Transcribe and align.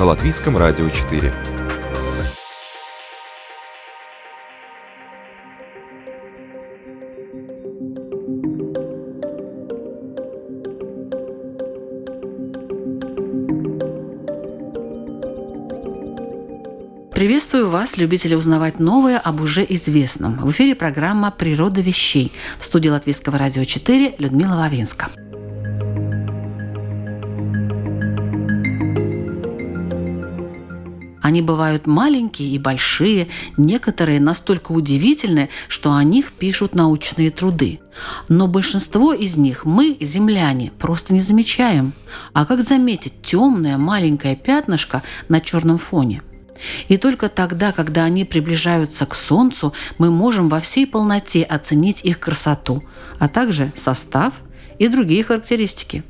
на 0.00 0.06
Латвийском 0.06 0.56
радио 0.56 0.88
4. 0.88 1.30
Приветствую 17.12 17.68
вас, 17.68 17.98
любители 17.98 18.34
узнавать 18.34 18.78
новое 18.78 19.18
об 19.18 19.42
уже 19.42 19.66
известном. 19.68 20.38
В 20.38 20.50
эфире 20.52 20.74
программа 20.74 21.30
«Природа 21.30 21.82
вещей» 21.82 22.32
в 22.58 22.64
студии 22.64 22.88
Латвийского 22.88 23.36
радио 23.36 23.64
4 23.64 24.14
Людмила 24.16 24.56
Вавинска. 24.56 25.10
Они 31.30 31.42
бывают 31.42 31.86
маленькие 31.86 32.48
и 32.48 32.58
большие, 32.58 33.28
некоторые 33.56 34.18
настолько 34.18 34.72
удивительны, 34.72 35.48
что 35.68 35.94
о 35.94 36.02
них 36.02 36.32
пишут 36.32 36.74
научные 36.74 37.30
труды. 37.30 37.78
Но 38.28 38.48
большинство 38.48 39.12
из 39.12 39.36
них 39.36 39.64
мы, 39.64 39.96
земляне, 40.00 40.72
просто 40.76 41.14
не 41.14 41.20
замечаем. 41.20 41.92
А 42.32 42.44
как 42.46 42.64
заметить 42.64 43.22
темное 43.22 43.78
маленькое 43.78 44.34
пятнышко 44.34 45.04
на 45.28 45.40
черном 45.40 45.78
фоне? 45.78 46.22
И 46.88 46.96
только 46.96 47.28
тогда, 47.28 47.70
когда 47.70 48.02
они 48.02 48.24
приближаются 48.24 49.06
к 49.06 49.14
Солнцу, 49.14 49.72
мы 49.98 50.10
можем 50.10 50.48
во 50.48 50.58
всей 50.58 50.84
полноте 50.84 51.44
оценить 51.44 52.04
их 52.04 52.18
красоту, 52.18 52.82
а 53.20 53.28
также 53.28 53.70
состав 53.76 54.34
и 54.80 54.88
другие 54.88 55.22
характеристики– 55.22 56.02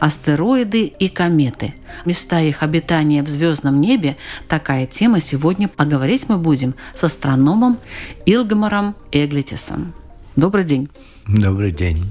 Астероиды 0.00 0.84
и 0.84 1.08
кометы. 1.08 1.74
Места 2.04 2.40
их 2.40 2.62
обитания 2.62 3.22
в 3.22 3.28
звездном 3.28 3.80
небе– 3.80 4.16
такая 4.48 4.86
тема 4.86 5.20
сегодня 5.20 5.68
поговорить 5.68 6.28
мы 6.28 6.38
будем 6.38 6.74
с 6.94 7.04
астрономом 7.04 7.78
Илгмаром 8.26 8.94
Эглитисом. 9.12 9.92
Добрый 10.36 10.64
день. 10.64 10.88
Добрый 11.26 11.72
день. 11.72 12.04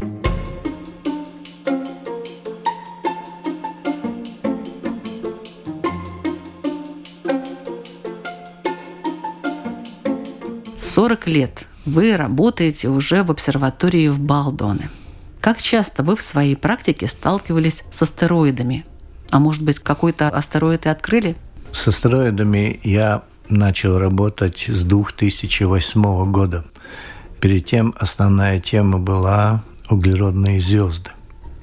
Сорок 10.77 11.27
лет 11.27 11.65
вы 11.85 12.17
работаете 12.17 12.89
уже 12.89 13.23
в 13.23 13.31
обсерватории 13.31 14.09
в 14.09 14.19
Балдоне– 14.19 14.89
как 15.49 15.63
часто 15.63 16.03
вы 16.03 16.15
в 16.15 16.21
своей 16.21 16.55
практике 16.55 17.07
сталкивались 17.07 17.83
с 17.89 18.03
астероидами? 18.03 18.85
А 19.31 19.39
может 19.39 19.63
быть, 19.63 19.79
какой-то 19.79 20.29
астероид 20.29 20.85
и 20.85 20.89
открыли? 20.89 21.35
С 21.71 21.87
астероидами 21.87 22.79
я 22.83 23.23
начал 23.49 23.97
работать 23.97 24.65
с 24.67 24.83
2008 24.83 26.31
года. 26.31 26.65
Перед 27.41 27.65
тем 27.65 27.95
основная 27.97 28.59
тема 28.59 28.99
была 28.99 29.63
углеродные 29.89 30.61
звезды. 30.61 31.09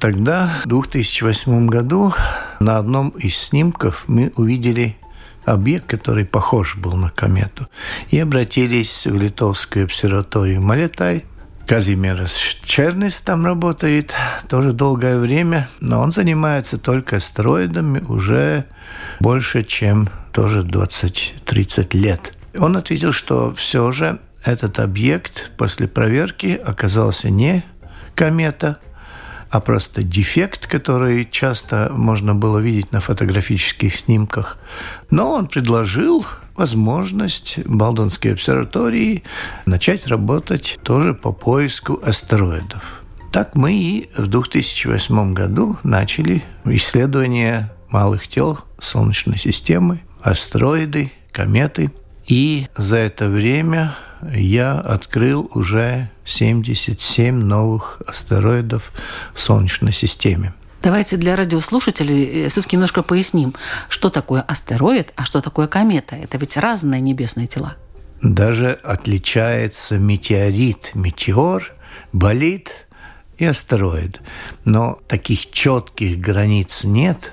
Тогда, 0.01 0.51
в 0.65 0.69
2008 0.69 1.69
году, 1.69 2.13
на 2.59 2.79
одном 2.79 3.11
из 3.11 3.37
снимков 3.37 4.03
мы 4.09 4.33
увидели 4.35 4.97
объект, 5.45 5.87
который 5.87 6.25
похож 6.25 6.75
был 6.75 6.97
на 6.97 7.11
комету, 7.11 7.69
и 8.11 8.19
обратились 8.19 9.07
в 9.07 9.15
Литовскую 9.15 9.85
обсерваторию 9.85 10.61
Малетай– 10.61 11.25
Казимирос 11.67 12.59
Чернис 12.63 13.21
там 13.21 13.45
работает 13.45 14.15
тоже 14.49 14.73
долгое 14.73 15.19
время, 15.19 15.69
но 15.81 16.01
он 16.01 16.13
занимается 16.13 16.79
только 16.79 17.17
астероидами 17.17 18.05
уже 18.09 18.67
больше, 19.19 19.65
чем 19.65 20.09
тоже 20.33 20.63
20-30 20.63 21.97
лет. 21.97 22.35
Он 22.57 22.77
ответил, 22.77 23.11
что 23.11 23.53
все 23.55 23.91
же 23.91 24.21
этот 24.45 24.79
объект 24.79 25.51
после 25.57 25.89
проверки 25.89 26.61
оказался 26.65 27.31
не 27.31 27.65
комета, 28.15 28.79
а 29.57 29.61
просто 29.61 30.03
дефект, 30.03 30.67
который 30.67 31.27
часто 31.31 31.91
можно 31.91 32.35
было 32.35 32.59
видеть 32.59 32.93
на 32.93 33.01
фотографических 33.01 33.97
снимках. 33.97 34.59
Но 35.11 35.33
он 35.33 35.47
предложил 35.47 36.27
возможность 36.57 37.61
Балдонской 37.65 38.35
обсерватории 38.35 39.23
начать 39.65 40.07
работать 40.09 40.79
тоже 40.83 41.15
по 41.15 41.33
поиску 41.33 41.99
астероидов. 42.05 43.03
Так 43.33 43.55
мы 43.55 43.73
и 43.73 44.11
в 44.15 44.27
2008 44.27 45.33
году 45.33 45.79
начали 45.83 46.45
исследование 46.67 47.73
малых 47.89 48.29
тел 48.29 48.61
Солнечной 48.79 49.39
системы, 49.39 50.03
астероиды, 50.21 51.13
кометы. 51.33 51.91
И 52.27 52.67
за 52.77 52.97
это 52.97 53.29
время 53.29 53.97
я 54.35 54.75
открыл 54.75 55.51
уже 55.55 56.11
77 56.27 57.35
новых 57.35 58.03
астероидов 58.07 58.93
в 59.33 59.41
Солнечной 59.41 59.93
системе. 59.93 60.53
Давайте 60.83 61.17
для 61.17 61.37
радиослушателей 61.37 62.45
э, 62.45 62.49
все-таки 62.49 62.77
немножко 62.77 63.03
поясним, 63.03 63.55
что 63.89 64.11
такое 64.11 64.43
астероид, 64.43 65.13
а 65.17 65.25
что 65.25 65.41
такое 65.41 65.67
комета. 65.67 66.17
Это 66.17 66.39
ведь 66.39 66.57
разные 66.57 67.01
небесные 67.01 67.47
тела. 67.47 67.77
Даже 68.23 68.73
отличается 68.73 69.99
метеорит, 69.99 70.93
метеор, 70.95 71.73
болид 72.13 72.87
и 73.39 73.45
астероид. 73.45 74.21
Но 74.65 74.99
таких 75.09 75.51
четких 75.51 76.19
границ 76.19 76.85
нет. 76.85 77.33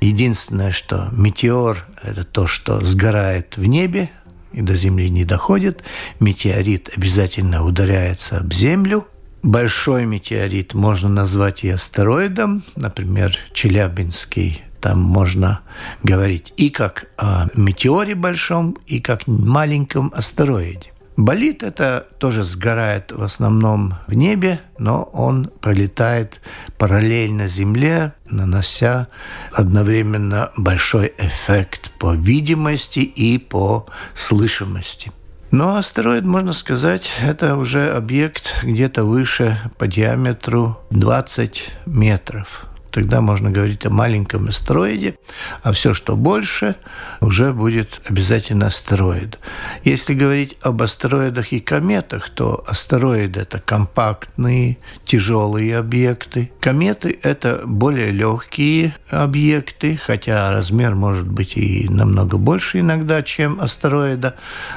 Единственное, 0.00 0.72
что 0.72 1.08
метеор– 1.12 1.86
это 2.02 2.24
то, 2.24 2.46
что 2.46 2.80
сгорает 2.84 3.56
в 3.56 3.64
небе, 3.64 4.10
и 4.52 4.62
до 4.62 4.74
Земли 4.74 5.10
не 5.10 5.24
доходит. 5.24 5.82
Метеорит 6.20 6.90
обязательно 6.96 7.64
ударяется 7.64 8.38
об 8.38 8.52
Землю. 8.52 9.06
Большой 9.42 10.04
метеорит 10.04 10.74
можно 10.74 11.08
назвать 11.08 11.64
и 11.64 11.70
астероидом, 11.70 12.62
например, 12.76 13.36
Челябинский. 13.52 14.62
Там 14.80 15.00
можно 15.00 15.60
говорить 16.02 16.52
и 16.56 16.70
как 16.70 17.06
о 17.16 17.46
метеоре 17.54 18.14
большом, 18.14 18.76
и 18.86 19.00
как 19.00 19.26
маленьком 19.26 20.12
астероиде. 20.14 20.92
Болит 21.22 21.62
это 21.62 22.08
тоже 22.18 22.42
сгорает 22.42 23.12
в 23.12 23.22
основном 23.22 23.94
в 24.08 24.14
небе, 24.14 24.60
но 24.76 25.04
он 25.04 25.52
пролетает 25.60 26.40
параллельно 26.78 27.46
Земле, 27.46 28.14
нанося 28.28 29.06
одновременно 29.52 30.50
большой 30.56 31.14
эффект 31.18 31.92
по 32.00 32.12
видимости 32.12 32.98
и 32.98 33.38
по 33.38 33.86
слышимости. 34.14 35.12
Но 35.52 35.76
астероид, 35.76 36.24
можно 36.24 36.52
сказать, 36.52 37.08
это 37.22 37.54
уже 37.54 37.94
объект 37.94 38.64
где-то 38.64 39.04
выше 39.04 39.60
по 39.78 39.86
диаметру 39.86 40.76
20 40.90 41.72
метров 41.86 42.66
тогда 42.92 43.20
можно 43.20 43.50
говорить 43.50 43.84
о 43.86 43.90
маленьком 43.90 44.48
астероиде, 44.48 45.16
а 45.62 45.72
все, 45.72 45.94
что 45.94 46.14
больше, 46.14 46.76
уже 47.20 47.52
будет 47.52 48.02
обязательно 48.04 48.66
астероид. 48.66 49.38
Если 49.82 50.14
говорить 50.14 50.56
об 50.60 50.82
астероидах 50.82 51.52
и 51.52 51.60
кометах, 51.60 52.28
то 52.30 52.62
астероиды– 52.66 53.40
это 53.42 53.60
компактные, 53.60 54.76
тяжелые 55.04 55.78
объекты. 55.78 56.52
Кометы– 56.60 57.18
это 57.22 57.62
более 57.64 58.10
легкие 58.10 58.94
объекты, 59.08 59.96
хотя 59.96 60.52
размер 60.52 60.94
может 60.94 61.26
быть 61.26 61.56
и 61.56 61.88
намного 61.88 62.36
больше 62.36 62.80
иногда, 62.80 63.22
чем 63.22 63.60
астероида, 63.60 64.36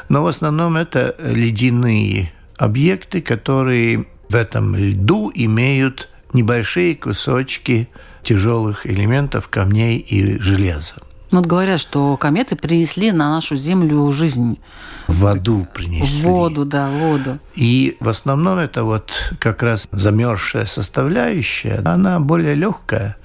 но 0.10 0.24
в 0.24 0.28
основном 0.28 0.78
это 0.78 1.16
ледяные 1.20 2.32
объекты, 2.58 3.22
которые 3.22 4.06
в 4.30 4.36
этом 4.36 4.76
льду 4.76 5.32
имеют 5.36 6.10
небольшие 6.34 6.96
кусочки 6.96 7.90
тяжелых 8.26 8.86
элементов, 8.86 9.48
камней 9.48 9.98
и 9.98 10.40
железа. 10.40 10.96
Вот 11.32 11.46
говорят, 11.46 11.80
что 11.80 12.18
кометы 12.18 12.56
принесли 12.56 13.12
на 13.12 13.30
нашу 13.30 13.56
Землю 13.56 14.12
жизнь. 14.12 14.60
Воду 15.08 15.68
принесли. 15.74 16.24
Воду, 16.24 16.66
да, 16.66 16.90
воду. 16.90 17.40
И 17.56 17.98
в 18.00 18.10
основном 18.10 18.60
это 18.60 18.84
вот 18.84 19.34
как 19.40 19.64
раз 19.64 19.88
замерзшая 19.92 20.66
составляющая, 20.66 21.82
она 21.86 22.20
более 22.20 22.56
легкая. 22.56 23.18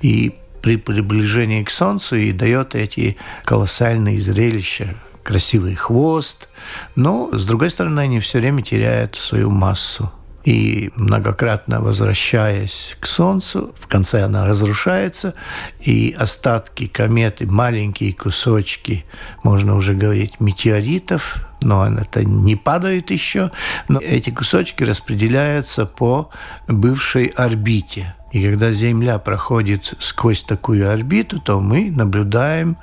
И 0.00 0.34
при 0.62 0.76
приближении 0.76 1.62
к 1.62 1.70
Солнцу 1.70 2.16
и 2.16 2.32
дает 2.32 2.74
эти 2.74 3.16
колоссальные 3.44 4.20
зрелища, 4.20 4.96
красивый 5.22 5.74
хвост, 5.74 6.48
но, 6.94 7.30
с 7.32 7.44
другой 7.44 7.70
стороны, 7.70 8.00
они 8.00 8.20
все 8.20 8.38
время 8.38 8.62
теряют 8.62 9.16
свою 9.16 9.50
массу. 9.50 10.12
И 10.46 10.92
многократно 10.94 11.80
возвращаясь 11.80 12.96
к 13.00 13.06
Солнцу, 13.06 13.74
в 13.80 13.88
конце 13.88 14.22
она 14.22 14.46
разрушается, 14.46 15.34
и 15.80 16.14
остатки 16.16 16.86
кометы, 16.86 17.48
маленькие 17.48 18.12
кусочки, 18.12 19.04
можно 19.42 19.74
уже 19.74 19.94
говорить, 19.94 20.38
метеоритов, 20.38 21.38
но 21.62 21.88
это 21.88 22.24
не 22.24 22.54
падает 22.54 23.10
еще, 23.10 23.50
но 23.88 23.98
эти 23.98 24.30
кусочки 24.30 24.84
распределяются 24.84 25.84
по 25.84 26.30
бывшей 26.68 27.26
орбите. 27.26 28.14
И 28.30 28.48
когда 28.48 28.70
Земля 28.70 29.18
проходит 29.18 29.94
сквозь 29.98 30.44
такую 30.44 30.88
орбиту, 30.88 31.40
то 31.40 31.58
мы 31.58 31.90
наблюдаем 31.90 32.76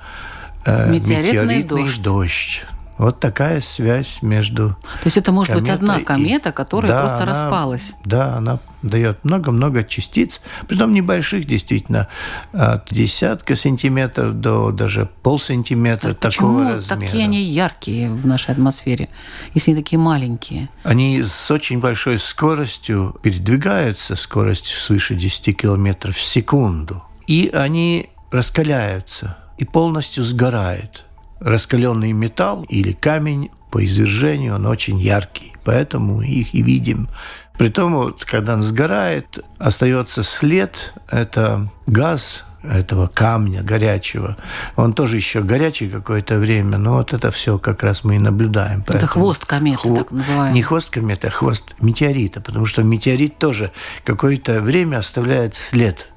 э, 0.65 0.91
метеоритный, 0.91 1.29
метеоритный 1.29 1.63
дождь. 1.63 2.03
дождь. 2.03 2.65
Вот 3.03 3.19
такая 3.19 3.59
связь 3.59 4.21
между. 4.21 4.69
То 4.69 5.05
есть 5.05 5.17
это 5.17 5.33
может 5.33 5.53
быть 5.53 5.67
одна 5.67 5.99
комета, 5.99 6.53
которая 6.53 6.89
да, 6.89 6.99
просто 7.01 7.23
она, 7.23 7.25
распалась. 7.25 7.91
Да, 8.05 8.37
она 8.37 8.59
дает 8.81 9.25
много-много 9.25 9.83
частиц, 9.83 10.39
притом 10.69 10.93
небольших, 10.93 11.45
действительно, 11.45 12.07
от 12.53 12.87
десятка 12.89 13.57
сантиметров 13.57 14.39
до 14.39 14.71
даже 14.71 15.09
полсантиметра 15.21 16.13
так 16.13 16.31
такого 16.31 16.59
почему 16.59 16.75
размера. 16.75 16.99
такие 17.01 17.23
они 17.25 17.43
яркие 17.43 18.09
в 18.09 18.25
нашей 18.25 18.51
атмосфере, 18.51 19.09
если 19.53 19.71
они 19.71 19.83
такие 19.83 19.99
маленькие? 19.99 20.69
Они 20.83 21.21
с 21.21 21.51
очень 21.51 21.81
большой 21.81 22.19
скоростью 22.19 23.17
передвигаются, 23.21 24.15
скорость 24.15 24.67
свыше 24.67 25.15
10 25.15 25.57
километров 25.57 26.15
в 26.15 26.21
секунду, 26.21 27.03
и 27.27 27.51
они 27.53 28.11
раскаляются 28.31 29.35
и 29.57 29.65
полностью 29.65 30.23
сгорают 30.23 31.03
раскаленный 31.43 32.13
металл 32.13 32.63
или 32.69 32.93
камень 32.93 33.51
по 33.69 33.83
извержению, 33.83 34.55
он 34.55 34.65
очень 34.65 34.99
яркий, 34.99 35.53
поэтому 35.63 36.21
их 36.21 36.53
и 36.53 36.61
видим. 36.61 37.09
Притом, 37.57 37.93
вот, 37.93 38.25
когда 38.25 38.53
он 38.53 38.63
сгорает, 38.63 39.39
остается 39.57 40.23
след, 40.23 40.93
это 41.09 41.69
газ 41.85 42.45
этого 42.63 43.07
камня 43.07 43.61
горячего. 43.61 44.37
Он 44.75 44.93
тоже 44.93 45.17
еще 45.17 45.41
горячий 45.41 45.89
какое-то 45.89 46.37
время, 46.37 46.77
но 46.77 46.93
вот 46.93 47.13
это 47.13 47.29
все 47.29 47.57
как 47.59 47.83
раз 47.83 48.03
мы 48.03 48.15
и 48.15 48.19
наблюдаем. 48.19 48.83
Поэтому 48.87 48.99
это 48.99 49.07
хвост 49.07 49.45
кометы, 49.45 49.81
хво... 49.81 49.97
так 49.97 50.11
называемый. 50.11 50.53
Не 50.53 50.61
хвост 50.61 50.89
кометы, 50.89 51.27
а 51.27 51.31
хвост 51.31 51.75
метеорита, 51.81 52.39
потому 52.41 52.65
что 52.65 52.83
метеорит 52.83 53.37
тоже 53.37 53.71
какое-то 54.05 54.61
время 54.61 54.99
оставляет 54.99 55.55
след 55.55 56.09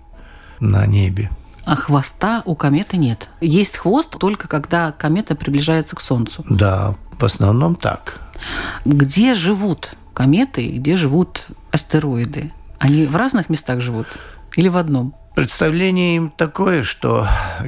на 0.60 0.86
небе 0.86 1.30
а 1.66 1.74
хвоста 1.74 2.42
у 2.46 2.54
кометы 2.54 2.96
нет. 2.96 3.28
Есть 3.40 3.76
хвост 3.76 4.16
только 4.18 4.48
когда 4.48 4.92
комета 4.92 5.34
приближается 5.34 5.96
к 5.96 6.00
Солнцу. 6.00 6.44
Да, 6.48 6.94
в 7.18 7.24
основном 7.24 7.74
так. 7.74 8.20
Где 8.84 9.34
живут 9.34 9.94
кометы 10.14 10.68
где 10.68 10.96
живут 10.96 11.48
астероиды? 11.72 12.52
Они 12.78 13.04
в 13.04 13.16
разных 13.16 13.50
местах 13.50 13.80
живут 13.80 14.06
или 14.54 14.68
в 14.68 14.76
одном? 14.76 15.14
Представление 15.34 16.16
им 16.16 16.30
такое, 16.30 16.82
что 16.82 17.26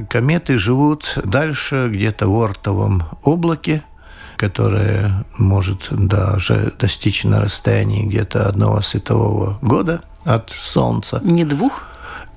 кометы 0.09 0.57
живут 0.57 1.17
дальше 1.23 1.89
где-то 1.91 2.27
в 2.27 2.41
Ортовом 2.41 3.03
облаке, 3.23 3.83
которое 4.37 5.25
может 5.37 5.87
даже 5.91 6.73
достичь 6.79 7.25
на 7.25 7.41
расстоянии 7.41 8.05
где-то 8.05 8.47
одного 8.47 8.81
светового 8.81 9.59
года 9.61 10.01
от 10.23 10.49
Солнца. 10.49 11.19
Не 11.23 11.43
двух? 11.43 11.88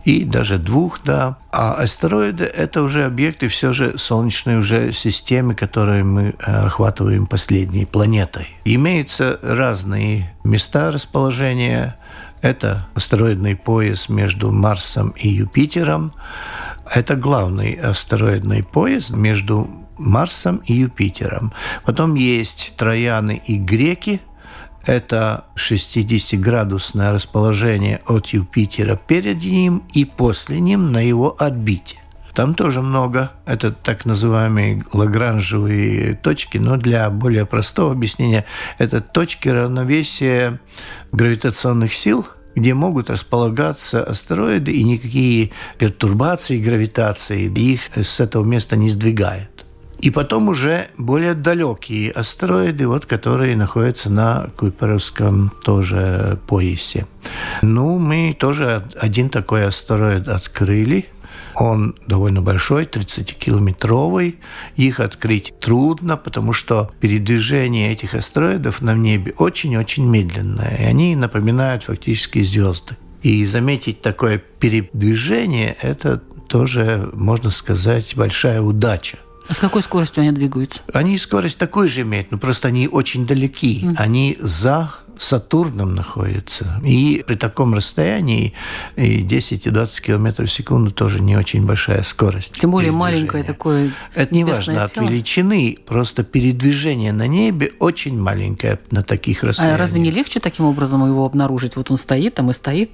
И 0.04 0.25
даже 0.25 0.58
двух, 0.58 1.02
да. 1.04 1.37
А 1.50 1.75
астероиды– 1.75 2.44
это 2.56 2.82
уже 2.82 3.04
объекты 3.04 3.49
все 3.49 3.72
же 3.72 3.96
Солнечной 3.99 4.56
уже 4.56 4.93
системы, 4.93 5.54
которые 5.54 6.02
мы 6.02 6.34
э, 6.38 6.66
охватываем 6.66 7.26
последней 7.26 7.87
планетой. 7.87 8.49
Имеются 8.64 9.38
разные 9.43 10.34
места 10.44 10.90
расположения. 10.90 11.96
Это 12.40 12.88
астероидный 12.94 13.54
пояс 13.54 14.08
между 14.08 14.50
Марсом 14.50 15.10
и 15.10 15.28
Юпитером. 15.28 16.12
Это 16.90 17.14
главный 17.14 17.75
астероидный 17.75 18.64
пояс 18.64 19.10
между 19.10 19.70
Марсом 19.99 20.62
и 20.66 20.75
Юпитером. 20.75 21.52
Потом 21.84 22.16
есть 22.16 22.75
Трояны 22.76 23.40
и 23.46 23.56
Греки– 23.56 24.20
это 24.87 25.44
60-градусное 25.56 27.12
расположение 27.12 28.00
от 28.06 28.29
Юпитера 28.29 28.96
перед 28.96 29.43
ним 29.43 29.84
и 29.93 30.05
после 30.05 30.61
ним 30.61 30.93
на 30.93 30.99
его 30.99 31.37
орбите. 31.38 31.99
Там 32.34 32.55
тоже 32.55 32.81
много. 32.81 33.32
Это 33.44 33.73
так 33.73 34.06
называемые 34.06 34.82
лагранжевые 34.93 36.14
точки, 36.14 36.58
но 36.58 36.76
для 36.79 37.11
более 37.11 37.44
простого 37.44 37.93
объяснения 37.93 38.46
это 38.79 39.00
точки 39.00 39.49
равновесия 39.49 40.58
гравитационных 41.12 41.93
сил, 41.93 42.26
где 42.55 42.73
могут 42.75 43.11
располагаться 43.11 44.02
астероиды, 44.02 44.73
и 44.73 44.82
никакие 44.82 45.50
пертурбации 45.78 46.58
гравитации 46.58 47.52
их 47.52 47.90
с 47.94 48.20
этого 48.20 48.44
места 48.44 48.76
не 48.76 48.88
сдвигают. 48.88 49.51
И 50.02 50.10
потом 50.10 50.49
уже 50.49 50.88
более 50.99 51.34
далекие 51.34 52.10
астероиды, 52.10 52.88
вот, 52.88 53.06
которые 53.06 53.56
находятся 53.56 54.10
на 54.10 54.50
Куйперовском 54.56 55.52
тоже 55.64 56.40
поясе. 56.49 57.06
Ну, 57.62 57.99
мы 58.00 58.37
тоже 58.38 58.84
один 59.00 59.31
такой 59.31 59.64
астероид 59.64 60.26
открыли. 60.26 61.06
Он 61.54 61.94
довольно 62.08 62.43
большой, 62.43 62.84
30-километровый. 62.84 64.40
Их 64.75 64.99
открыть 64.99 65.54
трудно, 65.60 66.16
потому 66.16 66.52
что 66.52 66.90
передвижение 67.00 67.93
этих 67.93 68.14
астероидов 68.14 68.82
на 68.82 68.94
небе 68.94 69.34
очень-очень 69.38 70.04
медленное. 70.04 70.78
И 70.81 70.82
они 70.82 71.14
напоминают 71.14 71.84
фактически 71.84 72.43
звезды. 72.43 72.96
И 73.22 73.46
заметить 73.46 74.02
такое 74.02 74.38
передвижение– 74.38 75.76
это 75.81 76.19
тоже, 76.49 77.08
можно 77.12 77.50
сказать, 77.50 78.16
большая 78.16 78.60
удача. 78.60 79.19
А 79.48 79.54
с 79.54 79.58
какой 79.58 79.82
скоростью 79.82 80.22
они 80.22 80.32
двигаются? 80.32 80.80
Они 80.92 81.18
скорость 81.18 81.58
такой 81.58 81.88
же 81.88 82.02
имеют, 82.02 82.30
но 82.30 82.38
просто 82.38 82.68
они 82.68 82.88
очень 82.88 83.26
далеки. 83.26 83.82
Mm. 83.84 83.94
Они 83.98 84.38
за 84.40 84.92
Сатурном 85.18 85.94
находятся. 85.94 86.80
И 86.84 87.22
при 87.26 87.36
таком 87.36 87.74
расстоянии 87.74 88.54
и 88.96 89.20
10 89.20 89.66
и 89.66 89.70
20 89.70 90.00
километров 90.00 90.48
в 90.48 90.52
секунду 90.52 90.90
тоже 90.90 91.20
не 91.20 91.36
очень 91.36 91.64
большая 91.64 92.02
скорость. 92.02 92.54
Тем 92.60 92.70
более 92.70 92.92
маленькое 92.92 93.44
такое 93.44 93.92
Это 94.14 94.34
не 94.34 94.44
важно 94.44 94.84
от 94.84 94.96
величины, 94.96 95.78
просто 95.87 96.25
передвижение 96.25 97.12
на 97.12 97.26
небе 97.26 97.72
очень 97.78 98.18
маленькое 98.18 98.80
на 98.90 99.02
таких 99.02 99.44
расстояниях. 99.44 99.78
А 99.78 99.78
разве 99.78 100.00
не 100.00 100.11
легче 100.11 100.40
таким 100.40 100.64
образом 100.64 101.06
его 101.06 101.25
обнаружить? 101.25 101.76
Вот 101.76 101.90
он 101.90 101.99
стоит 101.99 102.34
там 102.34 102.50
и 102.50 102.52
стоит, 102.52 102.90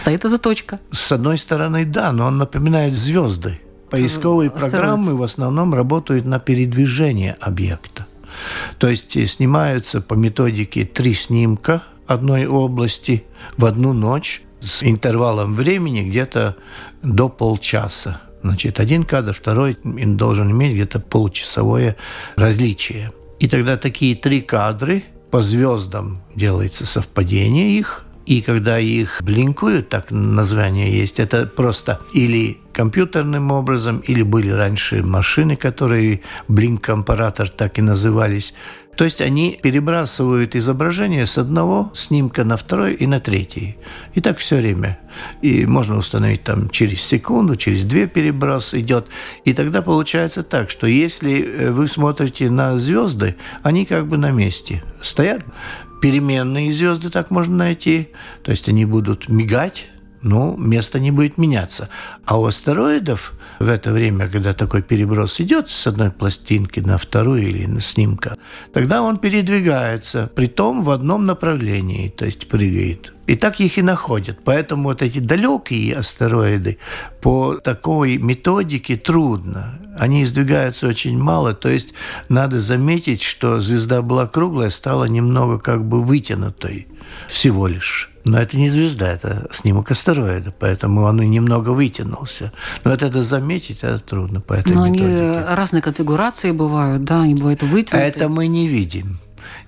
стоит 0.00 0.24
эта 0.24 0.38
точка. 0.38 0.80
С 0.90 1.10
одной 1.12 1.38
стороны, 1.38 1.84
да, 1.84 2.12
но 2.12 2.26
он 2.26 2.38
напоминает 2.38 2.94
звезды. 2.94 3.58
Поисковые 3.90 4.50
программы 4.50 5.16
в 5.16 5.22
основном 5.22 5.74
работают 5.74 6.24
на 6.24 6.38
передвижение 6.38 7.36
объекта. 7.40 8.06
То 8.78 8.88
есть 8.88 9.16
э, 9.16 9.26
снимаются 9.26 10.00
по 10.00 10.14
методике 10.14 10.84
три 10.84 11.14
снимка 11.14 11.82
одной 12.06 12.46
области 12.46 13.24
в 13.56 13.64
одну 13.64 13.92
ночь 13.92 14.42
с 14.60 14.82
интервалом 14.82 15.54
времени 15.54 16.02
где-то 16.02 16.56
до 17.02 17.28
полчаса. 17.28 18.22
Значит, 18.42 18.80
один 18.80 19.04
кадр, 19.04 19.32
второй 19.32 19.78
должен 19.82 20.50
иметь 20.50 20.74
где-то 20.74 21.00
получасовое 21.00 21.96
различие. 22.36 23.12
И 23.38 23.48
тогда 23.48 23.76
такие 23.76 24.14
три 24.14 24.42
кадры 24.42 25.04
по 25.30 25.42
звездам 25.42 26.22
делается 26.34 26.86
совпадение 26.86 27.78
их, 27.78 28.03
и 28.26 28.40
когда 28.40 28.78
их 28.78 29.20
блинкуют, 29.22 29.88
так 29.88 30.10
название 30.10 30.90
есть, 30.96 31.20
это 31.20 31.46
просто 31.46 32.00
или 32.12 32.58
компьютерным 32.72 33.50
образом, 33.50 33.98
или 33.98 34.22
были 34.22 34.50
раньше 34.50 35.02
машины, 35.02 35.56
которые 35.56 36.22
блинк-компаратор 36.48 37.48
так 37.48 37.78
и 37.78 37.82
назывались. 37.82 38.54
То 38.96 39.04
есть 39.04 39.20
они 39.20 39.58
перебрасывают 39.60 40.54
изображение 40.54 41.26
с 41.26 41.38
одного 41.38 41.90
снимка 41.94 42.44
на 42.44 42.56
второй 42.56 42.94
и 42.94 43.06
на 43.06 43.18
третий. 43.20 43.76
И 44.14 44.20
так 44.20 44.38
все 44.38 44.56
время. 44.56 44.98
И 45.42 45.66
можно 45.66 45.96
установить 45.96 46.44
там 46.44 46.70
через 46.70 47.02
секунду, 47.02 47.56
через 47.56 47.84
две 47.84 48.06
переброс 48.06 48.74
идет. 48.74 49.08
И 49.44 49.52
тогда 49.52 49.82
получается 49.82 50.42
так, 50.42 50.70
что 50.70 50.86
если 50.86 51.42
э, 51.42 51.70
вы 51.72 51.88
смотрите 51.88 52.50
на 52.50 52.78
звезды, 52.78 53.36
они 53.62 53.84
как 53.84 54.06
бы 54.06 54.16
на 54.16 54.30
месте 54.30 54.82
стоят 55.02 55.44
переменные 56.04 56.70
звезды 56.70 57.08
так 57.08 57.30
можно 57.30 57.56
найти. 57.56 58.08
То 58.42 58.50
есть 58.50 58.68
они 58.68 58.84
будут 58.84 59.30
мигать, 59.30 59.88
ну, 60.24 60.56
место 60.56 60.98
не 60.98 61.10
будет 61.10 61.38
меняться. 61.38 61.88
А 62.24 62.40
у 62.40 62.46
астероидов 62.46 63.34
в 63.58 63.68
это 63.68 63.92
время, 63.92 64.26
когда 64.26 64.54
такой 64.54 64.82
переброс 64.82 65.38
идет 65.40 65.68
с 65.68 65.86
одной 65.86 66.10
пластинки 66.10 66.80
на 66.80 66.96
вторую 66.96 67.46
или 67.46 67.66
на 67.66 67.80
снимка, 67.80 68.36
тогда 68.72 69.02
он 69.02 69.18
передвигается, 69.18 70.30
при 70.34 70.46
том 70.46 70.82
в 70.82 70.90
одном 70.90 71.26
направлении, 71.26 72.08
то 72.08 72.24
есть 72.24 72.48
прыгает. 72.48 73.12
И 73.26 73.36
так 73.36 73.60
их 73.60 73.78
и 73.78 73.82
находят. 73.82 74.38
Поэтому 74.44 74.84
вот 74.84 75.02
эти 75.02 75.18
далекие 75.18 75.94
астероиды 75.94 76.78
по 77.22 77.54
такой 77.54 78.16
методике 78.16 78.96
трудно. 78.96 79.78
Они 79.98 80.24
издвигаются 80.24 80.88
очень 80.88 81.18
мало, 81.18 81.54
то 81.54 81.68
есть 81.68 81.94
надо 82.28 82.60
заметить, 82.60 83.22
что 83.22 83.60
звезда 83.60 84.02
была 84.02 84.26
круглая, 84.26 84.70
стала 84.70 85.04
немного 85.04 85.58
как 85.58 85.86
бы 85.86 86.02
вытянутой 86.02 86.88
всего 87.28 87.66
лишь. 87.66 88.13
Но 88.24 88.38
это 88.38 88.56
не 88.56 88.68
звезда, 88.68 89.12
это 89.12 89.46
снимок 89.50 89.90
астероида, 89.90 90.54
поэтому 90.58 91.02
он 91.02 91.20
и 91.20 91.26
немного 91.26 91.70
вытянулся. 91.70 92.52
Но 92.82 92.90
вот 92.92 93.02
это 93.02 93.22
заметить, 93.22 93.80
это 93.82 93.98
трудно 93.98 94.40
по 94.40 94.54
этой 94.54 94.72
Но 94.72 94.86
методике. 94.86 95.04
они 95.06 95.54
разные 95.54 95.82
конфигурации 95.82 96.50
бывают, 96.52 97.04
да, 97.04 97.20
они 97.22 97.34
бывают 97.34 97.62
вытянутые. 97.62 98.08
Это 98.08 98.30
мы 98.30 98.46
не 98.46 98.66
видим. 98.66 99.18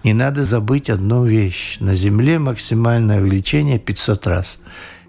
Не 0.05 0.15
надо 0.15 0.45
забыть 0.45 0.89
одну 0.89 1.25
вещь. 1.25 1.77
На 1.81 1.95
Земле 1.95 2.39
максимальное 2.39 3.21
увеличение 3.21 3.79
500 3.79 4.27
раз. 4.27 4.59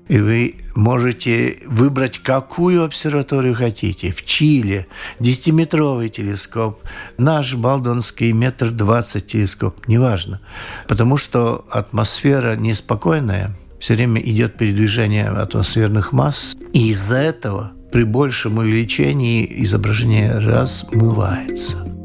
И 0.07 0.19
вы 0.19 0.55
можете 0.75 1.57
выбрать, 1.65 2.19
какую 2.19 2.83
обсерваторию 2.83 3.55
хотите. 3.55 4.11
В 4.11 4.25
Чили 4.25 4.87
10-метровый 5.19 6.09
телескоп, 6.09 6.81
наш 7.17 7.55
балдонский 7.55 8.31
метр 8.31 8.71
двадцать 8.71 9.27
телескоп, 9.27 9.87
неважно. 9.87 10.39
Потому 10.87 11.17
что 11.17 11.65
атмосфера 11.69 12.55
неспокойная, 12.55 13.57
все 13.79 13.95
время 13.95 14.21
идет 14.21 14.57
передвижение 14.57 15.27
атмосферных 15.27 16.11
масс, 16.11 16.55
и 16.73 16.89
из-за 16.89 17.17
этого 17.17 17.73
при 17.91 18.03
большем 18.03 18.57
увеличении 18.57 19.63
изображение 19.63 20.37
размывается. 20.37 21.97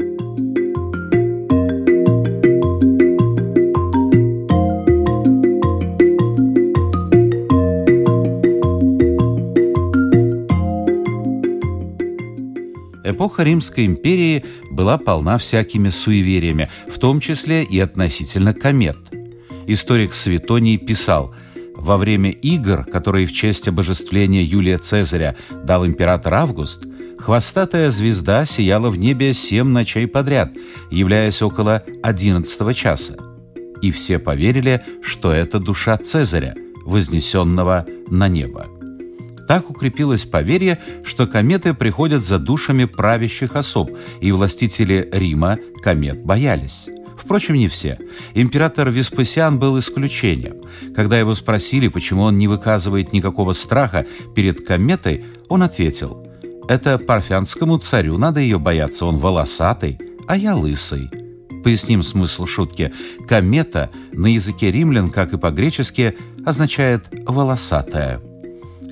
Эпоха 13.05 13.43
Римской 13.43 13.87
империи 13.87 14.45
была 14.71 14.99
полна 14.99 15.39
всякими 15.39 15.89
суевериями, 15.89 16.71
в 16.89 16.99
том 16.99 17.21
числе 17.21 17.65
и 17.65 17.79
относительно 17.81 18.55
комет. 18.55 18.99
Историк 19.67 20.15
Светоний 20.15 20.79
писал, 20.79 21.35
во 21.75 21.97
время 21.97 22.31
игр, 22.31 22.85
которые 22.85 23.27
в 23.27 23.33
честь 23.33 23.67
обожествления 23.67 24.43
Юлия 24.45 24.79
Цезаря 24.79 25.37
дал 25.65 25.85
император 25.87 26.35
Август, 26.35 26.87
хвостатая 27.19 27.91
звезда 27.91 28.45
сияла 28.45 28.91
в 28.91 28.97
небе 28.97 29.33
семь 29.33 29.69
ночей 29.69 30.07
подряд, 30.07 30.53
являясь 30.91 31.43
около 31.43 31.83
одиннадцатого 32.03 32.75
часа. 32.75 33.17
И 33.81 33.91
все 33.91 34.19
поверили, 34.21 34.83
что 35.03 35.33
это 35.33 35.59
душа 35.59 35.97
Цезаря, 35.97 36.55
вознесенного 36.85 37.87
на 38.09 38.29
небо. 38.29 38.67
Так 39.49 39.71
укрепилось 39.71 40.25
поверье, 40.25 40.81
что 41.05 41.27
кометы 41.27 41.75
приходят 41.75 42.25
за 42.25 42.39
душами 42.39 42.85
правящих 42.85 43.57
особ, 43.57 43.91
и 44.21 44.33
властители 44.33 45.09
Рима 45.13 45.59
комет 45.83 46.25
боялись. 46.25 46.89
Впрочем, 47.17 47.55
не 47.55 47.69
все. 47.69 47.99
Император 48.35 48.91
Веспасиан 48.91 49.59
был 49.59 49.79
исключением. 49.79 50.57
Когда 50.95 51.19
его 51.19 51.35
спросили, 51.35 51.89
почему 51.89 52.23
он 52.23 52.37
не 52.37 52.49
выказывает 52.49 53.13
никакого 53.13 53.53
страха 53.53 54.07
перед 54.35 54.67
кометой, 54.67 55.25
он 55.49 55.63
ответил, 55.63 56.27
«Это 56.69 56.99
парфянскому 56.99 57.79
царю 57.79 58.19
надо 58.19 58.41
ее 58.41 58.59
бояться, 58.59 59.07
он 59.07 59.19
волосатый, 59.19 59.99
а 60.27 60.37
я 60.37 60.57
лысый». 60.57 61.11
Поясним 61.63 62.03
смысл 62.03 62.47
шутки. 62.47 62.93
Комета 63.29 63.91
на 64.13 64.27
языке 64.27 64.73
римлян, 64.73 65.11
как 65.11 65.33
и 65.33 65.39
по-гречески, 65.39 66.17
означает 66.45 67.05
«волосатая». 67.25 68.21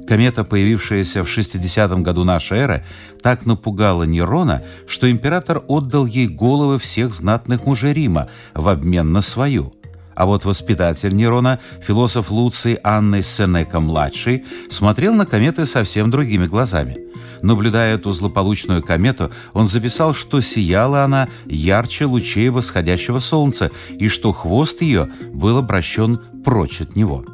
Комета, 0.07 0.45
появившаяся 0.45 1.25
в 1.25 1.28
60 1.28 1.92
году 2.02 2.25
нашей 2.25 2.59
эры, 2.59 2.85
так 3.23 3.47
напугала 3.47 4.04
Нерона, 4.04 4.62
что 4.87 5.11
император 5.11 5.62
отдал 5.69 6.07
ей 6.07 6.26
головы 6.26 6.78
всех 6.78 7.14
знатных 7.14 7.64
мужей 7.64 7.92
Рима 7.92 8.28
в 8.54 8.69
обмен 8.69 9.12
на 9.12 9.21
свою. 9.21 9.75
А 10.14 10.26
вот 10.26 10.45
воспитатель 10.45 11.14
Нерона, 11.14 11.61
философ 11.80 12.30
Луций 12.30 12.78
Анны 12.83 13.23
Сенека-младший, 13.23 14.45
смотрел 14.69 15.14
на 15.14 15.25
кометы 15.25 15.64
совсем 15.64 16.11
другими 16.11 16.45
глазами. 16.45 16.99
Наблюдая 17.42 17.95
эту 17.95 18.12
злополучную 18.12 18.83
комету, 18.83 19.30
он 19.54 19.66
записал, 19.66 20.12
что 20.12 20.42
сияла 20.42 21.04
она 21.04 21.28
ярче 21.47 22.04
лучей 22.04 22.50
восходящего 22.50 23.19
солнца 23.19 23.71
и 23.99 24.09
что 24.09 24.33
хвост 24.33 24.83
ее 24.83 25.09
был 25.33 25.57
обращен 25.57 26.21
прочь 26.45 26.83
от 26.83 26.97
него. 26.97 27.25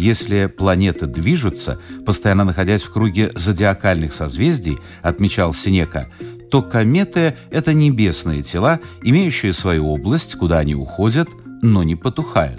Если 0.00 0.46
планеты 0.46 1.04
движутся, 1.04 1.78
постоянно 2.06 2.44
находясь 2.44 2.82
в 2.82 2.90
круге 2.90 3.32
зодиакальных 3.34 4.14
созвездий, 4.14 4.78
отмечал 5.02 5.52
Синека, 5.52 6.08
то 6.50 6.62
кометы– 6.62 7.36
это 7.50 7.74
небесные 7.74 8.40
тела, 8.40 8.80
имеющие 9.02 9.52
свою 9.52 9.88
область, 9.88 10.36
куда 10.36 10.58
они 10.58 10.74
уходят, 10.74 11.28
но 11.60 11.82
не 11.82 11.96
потухают. 11.96 12.58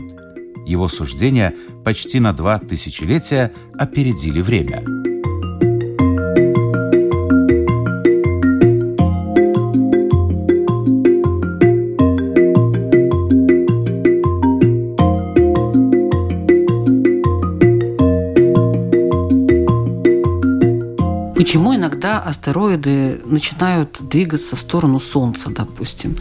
Его 0.68 0.88
суждения 0.88 1.56
почти 1.84 2.20
на 2.20 2.34
два 2.34 2.60
тысячелетия 2.60 3.52
опередили 3.74 4.40
время. 4.40 5.01
Почему 21.42 21.76
иногда 21.76 22.20
астероиды 22.20 23.20
начинают 23.26 23.98
двигаться 24.00 24.56
в 24.56 24.60
сторону 24.60 25.00
Солнца, 25.00 25.50
допустим? 25.50 26.16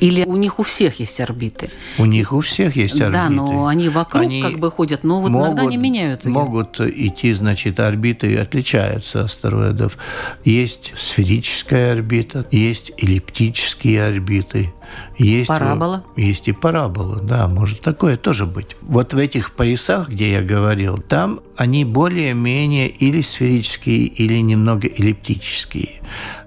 Или 0.00 0.24
у 0.24 0.36
них 0.36 0.58
у 0.58 0.62
всех 0.62 0.98
есть 0.98 1.20
орбиты? 1.20 1.70
У 1.98 2.06
них 2.06 2.32
у 2.32 2.40
всех 2.40 2.74
есть 2.76 2.98
орбиты. 2.98 3.12
Да, 3.12 3.28
но 3.28 3.66
они 3.66 3.90
вокруг 3.90 4.22
они 4.22 4.40
как 4.40 4.58
бы 4.58 4.70
ходят, 4.70 5.04
но 5.04 5.20
вот 5.20 5.30
могут, 5.30 5.48
иногда 5.48 5.62
они 5.64 5.76
меняют 5.76 6.24
ее. 6.24 6.30
Могут 6.30 6.80
идти, 6.80 7.34
значит, 7.34 7.80
орбиты 7.80 8.34
отличаются 8.38 9.24
астероидов. 9.24 9.98
Есть 10.42 10.94
сферическая 10.96 11.92
орбита, 11.92 12.46
есть 12.50 12.92
эллиптические 12.96 14.06
орбиты. 14.06 14.72
Есть, 15.16 15.48
парабола? 15.48 16.04
Есть 16.16 16.48
и 16.48 16.52
парабола, 16.52 17.20
да, 17.20 17.48
может 17.48 17.80
такое 17.80 18.16
тоже 18.16 18.46
быть. 18.46 18.76
Вот 18.82 19.14
в 19.14 19.18
этих 19.18 19.52
поясах, 19.52 20.08
где 20.08 20.32
я 20.32 20.42
говорил, 20.42 20.96
там 20.98 21.40
они 21.56 21.84
более-менее 21.84 22.88
или 22.88 23.20
сферические, 23.20 24.06
или 24.06 24.40
немного 24.40 24.88
эллиптические. 24.88 26.00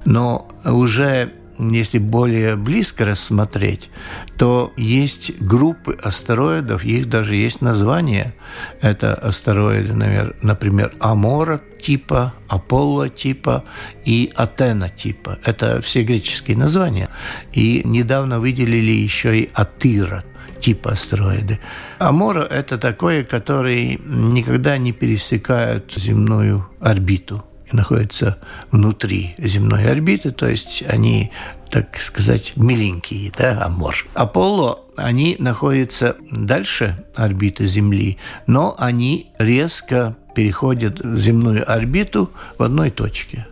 Но 0.06 0.48
уже 0.66 1.34
если 1.58 2.00
более 2.00 2.56
близко 2.56 3.06
рассмотреть, 3.06 3.90
то 4.38 4.74
есть 4.78 5.40
группы 5.40 5.98
астероидов, 6.02 6.84
их 6.84 7.10
даже 7.10 7.36
есть 7.36 7.62
название. 7.62 8.34
Это 8.82 9.14
астероиды, 9.14 9.94
например, 9.94 10.94
Амора 11.00 11.62
типа, 11.80 12.34
Аполло 12.48 13.10
типа 13.10 13.64
и 14.04 14.32
Атена 14.36 14.90
типа. 14.90 15.40
Это 15.44 15.82
все 15.82 16.04
греческие 16.04 16.58
названия. 16.58 17.10
И 17.54 17.82
недавно 17.86 18.40
выделили 18.40 18.92
еще 18.92 19.40
и 19.40 19.50
Атира 19.54 20.24
типа 20.60 20.92
астероиды. 20.92 21.60
Амора– 22.00 22.42
это 22.50 22.78
такое, 22.78 23.24
который 23.24 24.00
никогда 24.06 24.78
не 24.78 24.92
пересекают 24.92 25.94
земную 25.96 26.68
орбиту 26.80 27.44
находятся 27.76 28.38
внутри 28.72 29.36
земной 29.38 29.90
орбиты, 29.90 30.32
то 30.32 30.48
есть 30.48 30.84
они, 30.88 31.32
так 31.70 32.00
сказать, 32.00 32.54
миленькие, 32.56 33.32
да, 33.38 33.64
Амор. 33.66 33.96
Аполло, 34.14 34.86
они 34.96 35.36
находятся 35.40 36.16
дальше 36.32 37.06
орбиты 37.16 37.66
Земли, 37.66 38.18
но 38.48 38.76
они 38.78 39.32
резко 39.38 40.16
переходят 40.34 41.02
в 41.02 41.18
земную 41.18 41.70
орбиту 41.72 42.32
в 42.58 42.64
одной 42.64 42.92
точке. 42.92 43.48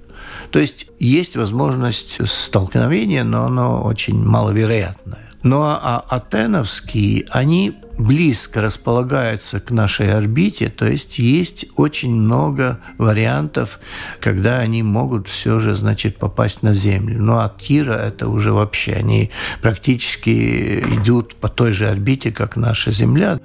То 0.52 0.60
есть 0.60 0.88
есть 1.00 1.36
возможность 1.36 2.28
столкновения, 2.28 3.24
но 3.24 3.46
оно 3.46 3.84
очень 3.84 4.24
маловероятное. 4.24 5.32
Ну 5.42 5.62
а 5.62 6.04
атеновские, 6.10 7.26
они 7.30 7.76
близко 7.98 8.62
располагаются 8.62 9.60
к 9.60 9.72
нашей 9.72 10.14
орбите, 10.14 10.70
то 10.70 10.86
есть 10.86 11.20
есть 11.20 11.66
очень 11.76 12.14
много 12.14 12.80
вариантов, 12.98 13.80
когда 14.20 14.60
они 14.60 14.84
могут 14.84 15.28
все 15.28 15.60
же, 15.60 15.76
значит, 15.76 16.18
попасть 16.18 16.64
на 16.64 16.74
Землю. 16.74 17.22
Ну, 17.22 17.34
а 17.34 17.54
Тира 17.56 17.94
это 17.94 18.28
уже 18.28 18.54
вообще, 18.54 18.94
они 18.94 19.32
практически 19.62 20.80
идут 20.80 21.36
по 21.36 21.50
той 21.50 21.72
же 21.72 21.88
орбите, 21.88 22.32
как 22.32 22.56
наша 22.56 22.92
Земля, 22.92 23.40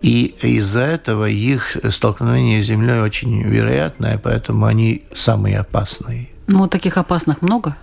и 0.00 0.34
из-за 0.42 0.80
этого 0.80 1.28
их 1.28 1.76
столкновение 1.90 2.62
с 2.62 2.66
Землей 2.66 3.00
очень 3.00 3.42
вероятное, 3.42 4.18
поэтому 4.18 4.66
они 4.66 5.04
самые 5.12 5.58
опасные. 5.58 6.28
Ну, 6.46 6.66
таких 6.66 6.96
опасных 6.96 7.42
много? 7.42 7.76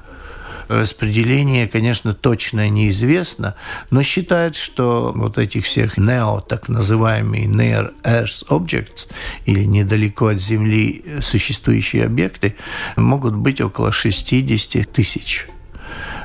Распределение, 0.68 1.68
конечно, 1.68 2.14
точно 2.14 2.70
неизвестно, 2.70 3.56
но 3.90 4.04
считают, 4.04 4.56
что 4.56 5.14
вот 5.16 5.38
этих 5.38 5.66
всех 5.66 5.98
NEO, 5.98 6.42
так 6.48 6.68
называемые 6.68 7.46
Near 7.46 7.94
Earth 8.04 8.48
Objects, 8.50 9.08
или 9.46 9.64
недалеко 9.64 10.28
от 10.28 10.40
Земли 10.40 11.04
существующие 11.22 12.06
объекты, 12.06 12.56
могут 12.96 13.36
быть 13.36 13.62
около 13.62 13.92
60 13.92 14.92
тысяч. 14.92 15.48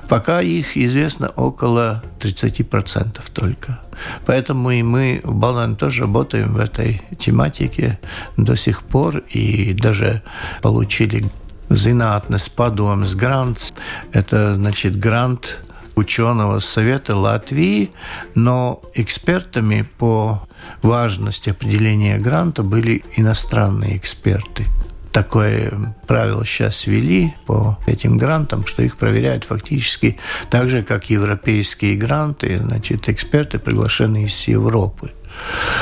Пока 0.09 0.43
их 0.43 0.77
известно 0.77 1.29
около 1.29 2.03
30% 2.21 3.23
только. 3.33 3.81
Поэтому 4.27 4.71
и 4.71 4.83
мы 4.83 5.21
в 5.23 5.35
Балане 5.35 5.77
тоже 5.77 6.03
работаем 6.03 6.53
в 6.53 6.59
этой 6.59 7.03
тематике 7.19 7.99
до 8.37 8.57
сих 8.57 8.83
пор 8.83 9.19
и 9.31 9.73
даже 9.73 10.23
получили 10.61 11.25
zinātnes 11.69 12.49
padomas 12.49 13.15
грант. 13.15 13.75
Это, 14.13 14.55
значит, 14.55 14.99
грант 14.99 15.63
ученого 15.95 16.61
совета 16.61 17.17
Латвии, 17.17 17.91
но 18.35 18.83
экспертами 18.95 19.87
по 19.99 20.43
важности 20.83 21.51
определения 21.51 22.19
гранта 22.19 22.63
были 22.63 23.05
иностранные 23.17 23.97
эксперты. 23.97 24.67
Такое 25.13 25.95
правило 26.07 26.45
сейчас 26.47 26.87
ввели 26.87 27.35
по 27.45 27.79
этим 27.87 28.17
грантам, 28.17 28.65
что 28.65 28.83
их 28.83 28.97
проверяют 28.97 29.45
фактически 29.45 30.19
так 30.49 30.71
же, 30.71 30.83
как 30.83 31.11
европейские 31.11 31.97
гранты, 31.97 32.57
значит, 32.57 33.11
эксперты, 33.11 33.59
приглашенные 33.59 34.27
из 34.27 34.49
Европы. 34.49 35.13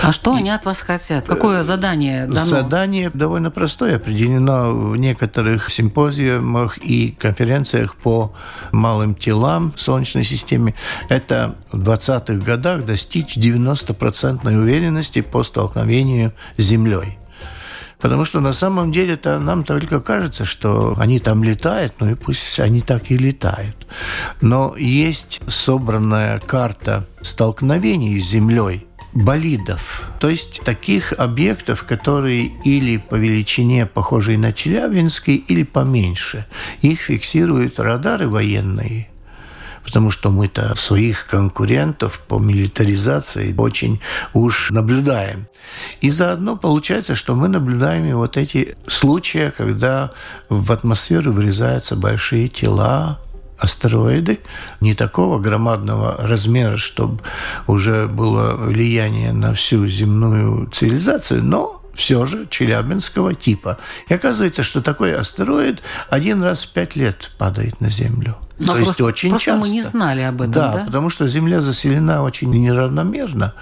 А 0.03 0.13
что 0.13 0.35
они 0.35 0.51
от 0.51 0.65
вас 0.65 0.81
хотят? 0.81 1.27
Какое 1.27 1.63
задание 1.63 2.27
дано? 2.27 2.45
Задание 2.45 3.11
довольно 3.13 3.51
простое, 3.51 3.97
определено 3.97 4.71
в 4.71 4.97
некоторых 4.97 5.71
симпозиумах 5.71 6.79
и 6.79 7.13
конференциях 7.13 7.97
по 7.97 8.33
малым 8.73 9.15
телам 9.15 9.73
в 9.77 9.81
Солнечной 9.81 10.25
системе. 10.25 10.75
Это 11.09 11.57
в 11.71 11.83
20-х 11.83 12.45
годах 12.45 12.85
достичь 12.85 13.37
90% 13.37 14.47
уверенности 14.57 15.21
по 15.21 15.43
столкновению 15.45 16.33
с 16.57 16.63
Землей. 16.63 17.19
Потому 18.01 18.25
что 18.25 18.41
на 18.41 18.53
самом 18.53 18.93
деле 18.93 19.15
это 19.15 19.39
нам 19.39 19.63
только 19.63 20.01
кажется, 20.01 20.47
что 20.47 20.95
они 20.99 21.19
там 21.19 21.45
летают, 21.45 21.93
ну 22.01 22.11
и 22.11 22.15
пусть 22.15 22.59
они 22.59 22.81
так 22.81 23.11
и 23.11 23.19
летают. 23.19 23.87
Но 24.41 24.75
есть 24.77 25.41
собранная 25.49 26.41
карта 26.41 27.05
столкновений 27.21 28.19
с 28.19 28.27
Землей– 28.27 28.87
болидов, 29.13 30.11
то 30.21 30.29
есть 30.29 30.61
таких 30.65 31.13
объектов, 31.13 31.85
которые 31.85 32.47
или 32.65 32.97
по 32.97 33.17
величине 33.17 33.87
похожие 33.87 34.39
на 34.39 34.53
Челябинский, 34.53 35.37
или 35.37 35.63
поменьше. 35.63 36.47
Их 36.81 37.01
фиксируют 37.01 37.81
радары 37.81 38.29
военные, 38.29 39.09
потому 39.83 40.11
что 40.11 40.31
мы-то 40.31 40.77
своих 40.77 41.27
конкурентов 41.27 42.21
по 42.29 42.39
милитаризации 42.39 43.55
очень 43.57 44.01
уж 44.33 44.71
наблюдаем. 44.71 45.49
И 46.01 46.11
заодно 46.11 46.57
получается, 46.57 47.17
что 47.17 47.35
мы 47.35 47.49
наблюдаем 47.49 48.07
и 48.07 48.13
вот 48.13 48.37
эти 48.37 48.77
случаи, 48.87 49.53
когда 49.57 50.13
в 50.49 50.71
атмосферу 50.71 51.33
вырезаются 51.33 51.97
большие 51.97 52.49
тела, 52.49 53.19
астероиды 53.61 54.41
не 54.81 54.95
такого 54.95 55.39
громадного 55.39 56.17
размера, 56.19 56.77
чтобы 56.77 57.23
уже 57.67 58.09
было 58.09 58.57
влияние 58.57 59.33
на 59.33 59.55
всю 59.55 59.87
земную 59.87 60.69
цивилизацию, 60.71 61.45
но 61.45 61.81
все 61.95 62.25
же 62.25 62.47
челябинского 62.49 63.35
типа. 63.35 63.79
И 64.09 64.15
оказывается, 64.15 64.63
что 64.63 64.81
такой 64.81 65.15
астероид 65.15 65.83
один 66.09 66.43
раз 66.43 66.65
в 66.65 66.73
пять 66.73 66.97
лет 66.97 67.31
падает 67.37 67.81
на 67.81 67.91
Землю. 67.91 68.37
Но 68.59 68.67
То 68.67 68.73
просто, 68.73 68.89
есть 68.89 69.01
очень 69.01 69.31
просто 69.31 69.47
часто. 69.47 69.61
мы 69.61 69.69
не 69.69 69.83
знали 69.83 70.21
об 70.23 70.41
этом, 70.41 70.53
да, 70.53 70.73
да? 70.73 70.85
потому 70.85 71.11
что 71.11 71.29
Земля 71.29 71.61
заселена 71.61 72.23
очень 72.23 72.51
неравномерно. 72.51 73.55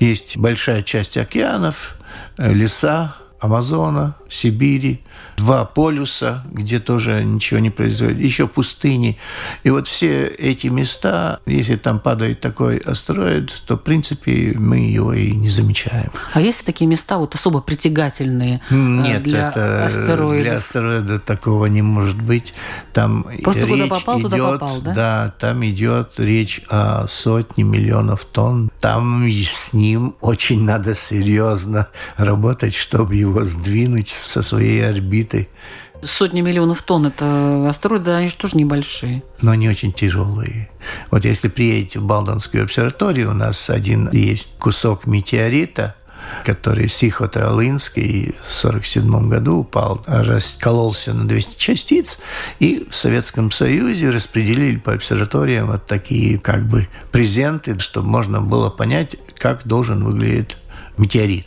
Есть 0.00 0.36
большая 0.36 0.82
часть 0.82 1.16
океанов, 1.16 1.96
э, 2.38 2.52
леса, 2.52 3.14
Амазона, 3.40 4.16
Сибири, 4.28 5.04
два 5.36 5.64
полюса, 5.64 6.44
где 6.50 6.78
тоже 6.78 7.22
ничего 7.24 7.60
не 7.60 7.70
происходит, 7.70 8.18
еще 8.18 8.46
пустыни. 8.46 9.18
И 9.64 9.70
вот 9.70 9.86
все 9.86 10.26
эти 10.26 10.68
места, 10.68 11.40
если 11.46 11.76
там 11.76 12.00
падает 12.00 12.40
такой 12.40 12.78
астероид, 12.78 13.52
то, 13.66 13.76
в 13.76 13.80
принципе, 13.80 14.54
мы 14.56 14.78
его 14.78 15.12
и 15.12 15.32
не 15.32 15.48
замечаем. 15.48 16.10
А 16.32 16.40
есть 16.40 16.64
такие 16.64 16.86
места 16.86 17.18
вот 17.18 17.34
особо 17.34 17.60
притягательные 17.60 18.60
э, 18.70 18.74
Нет, 18.74 19.22
для 19.22 19.48
это 19.48 19.84
астероидов? 19.84 20.42
для 20.42 20.56
астероида 20.56 21.18
такого 21.18 21.66
не 21.66 21.82
может 21.82 22.20
быть. 22.20 22.54
Там 22.92 23.26
Просто 23.42 23.66
речь 23.66 23.70
куда 23.70 23.86
попал, 23.86 24.20
идет, 24.20 24.30
туда 24.30 24.52
попал, 24.52 24.80
да? 24.80 24.94
Да, 24.94 25.34
там 25.38 25.64
идет 25.64 26.14
речь 26.18 26.62
о 26.68 27.06
сотне 27.06 27.64
миллионов 27.64 28.24
тонн. 28.24 28.70
Там 28.80 29.26
с 29.28 29.72
ним 29.72 30.14
очень 30.20 30.62
надо 30.62 30.94
серьезно 30.94 31.88
работать, 32.16 32.74
чтобы 32.74 33.14
его 33.14 33.44
сдвинуть 33.44 34.08
со 34.08 34.42
своей 34.42 34.86
орбиты. 34.86 35.25
Сотни 36.02 36.40
миллионов 36.40 36.82
тонн– 36.82 37.06
это 37.08 37.68
астероиды, 37.68 38.10
они 38.10 38.28
же 38.28 38.36
тоже 38.36 38.56
небольшие. 38.56 39.22
Но 39.40 39.52
они 39.52 39.68
очень 39.68 39.92
тяжелые. 39.92 40.68
Вот 41.10 41.24
если 41.24 41.48
приедете 41.48 42.00
в 42.00 42.04
Балдонскую 42.04 42.64
обсерваторию, 42.64 43.30
у 43.30 43.34
нас 43.34 43.70
один 43.70 44.10
есть 44.12 44.50
кусок 44.58 45.06
метеорита, 45.06 45.94
который 46.44 46.88
Сихота-Алынский 46.88 48.34
в 48.42 48.64
1947 48.64 49.28
году 49.28 49.58
упал, 49.58 50.02
раскололся 50.06 51.12
на 51.14 51.26
200 51.26 51.58
частиц, 51.58 52.18
и 52.58 52.86
в 52.90 52.94
Советском 52.94 53.50
Союзе 53.50 54.10
распределили 54.10 54.76
по 54.76 54.92
обсерваториям 54.92 55.68
вот 55.68 55.86
такие 55.86 56.38
как 56.38 56.66
бы 56.66 56.88
презенты, 57.12 57.78
чтобы 57.78 58.08
можно 58.08 58.40
было 58.40 58.70
понять, 58.70 59.16
как 59.38 59.66
должен 59.66 60.04
выглядеть 60.04 60.56
метеорит. 60.96 61.46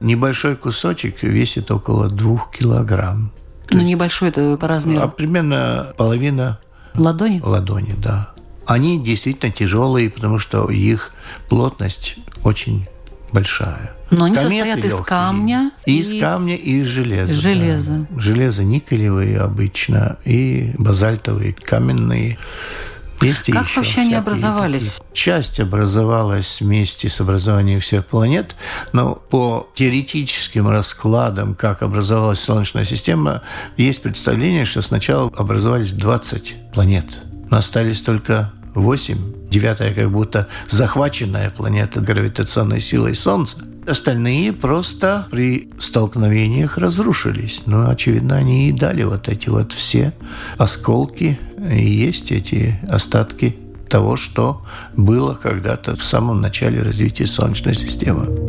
Небольшой 0.00 0.56
кусочек 0.56 1.22
весит 1.22 1.70
около 1.70 2.08
двух 2.08 2.50
килограмм. 2.50 3.32
Ну, 3.70 3.80
небольшой 3.82 4.30
это 4.30 4.56
по 4.56 4.68
размеру? 4.68 5.02
А 5.02 5.08
примерно 5.08 5.92
половина 5.96 6.58
ладони. 6.94 7.40
Ладони, 7.42 7.94
да. 7.98 8.30
Они 8.66 9.02
действительно 9.02 9.50
тяжелые, 9.50 10.10
потому 10.10 10.38
что 10.38 10.70
их 10.70 11.12
плотность 11.48 12.18
очень 12.44 12.86
большая. 13.32 13.92
Но 14.10 14.24
они 14.24 14.36
Кометы 14.36 14.50
состоят 14.50 14.76
легкие. 14.76 15.00
из 15.00 15.04
камня. 15.06 15.70
И, 15.84 15.96
и 15.96 16.00
из 16.00 16.20
камня, 16.20 16.54
и 16.56 16.78
из 16.78 16.86
железа. 16.86 17.34
Железо. 17.34 18.06
Да. 18.10 18.20
Железо 18.20 18.64
никелевые 18.64 19.38
обычно, 19.40 20.16
и 20.24 20.72
базальтовые, 20.78 21.52
каменные. 21.52 22.38
Есть 23.20 23.50
как 23.50 23.66
еще 23.66 23.80
вообще 23.80 24.00
они 24.02 24.14
образовались? 24.14 24.94
Такие. 24.94 25.14
Часть 25.14 25.60
образовалась 25.60 26.60
вместе 26.60 27.08
с 27.08 27.20
образованием 27.20 27.80
всех 27.80 28.06
планет, 28.06 28.54
но 28.92 29.14
по 29.14 29.68
теоретическим 29.74 30.68
раскладам, 30.68 31.54
как 31.54 31.82
образовалась 31.82 32.40
Солнечная 32.40 32.84
система, 32.84 33.42
есть 33.76 34.02
представление, 34.02 34.64
что 34.64 34.82
сначала 34.82 35.30
образовались 35.36 35.92
20 35.92 36.72
планет, 36.72 37.06
но 37.50 37.58
остались 37.58 38.02
только 38.02 38.52
8. 38.74 39.50
Девятая 39.50 39.94
как 39.94 40.10
будто 40.10 40.46
захваченная 40.68 41.50
планета 41.50 42.00
гравитационной 42.00 42.80
силой 42.80 43.14
Солнца. 43.14 43.56
Остальные 43.88 44.52
просто 44.52 45.26
при 45.30 45.70
столкновениях 45.78 46.76
разрушились. 46.76 47.62
Но, 47.64 47.84
ну, 47.84 47.90
очевидно, 47.90 48.36
они 48.36 48.68
и 48.68 48.72
дали 48.72 49.02
вот 49.02 49.30
эти 49.30 49.48
вот 49.48 49.72
все 49.72 50.12
осколки. 50.58 51.38
И 51.72 51.86
есть 51.86 52.30
эти 52.30 52.78
остатки 52.86 53.56
того, 53.88 54.16
что 54.16 54.62
было 54.94 55.32
когда-то 55.32 55.96
в 55.96 56.04
самом 56.04 56.42
начале 56.42 56.82
развития 56.82 57.26
Солнечной 57.26 57.74
системы. 57.74 58.47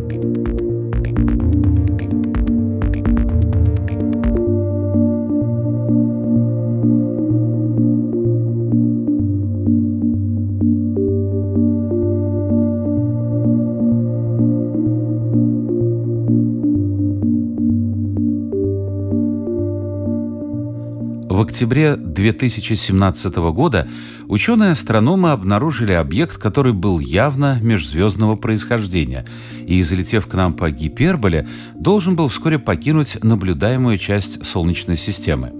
Октябре 21.50 21.96
2017 21.96 23.36
года 23.52 23.88
ученые-астрономы 24.28 25.32
обнаружили 25.32 25.94
объект, 25.94 26.38
который 26.38 26.74
был 26.74 27.00
явно 27.00 27.60
межзвездного 27.62 28.36
происхождения 28.36 29.26
и, 29.66 29.82
залетев 29.82 30.28
к 30.28 30.34
нам 30.36 30.54
по 30.54 30.70
гиперболе, 30.70 31.48
должен 31.74 32.16
был 32.16 32.28
вскоре 32.28 32.60
покинуть 32.60 33.24
наблюдаемую 33.24 33.98
часть 33.98 34.46
Солнечной 34.46 34.96
системы. 34.96 35.52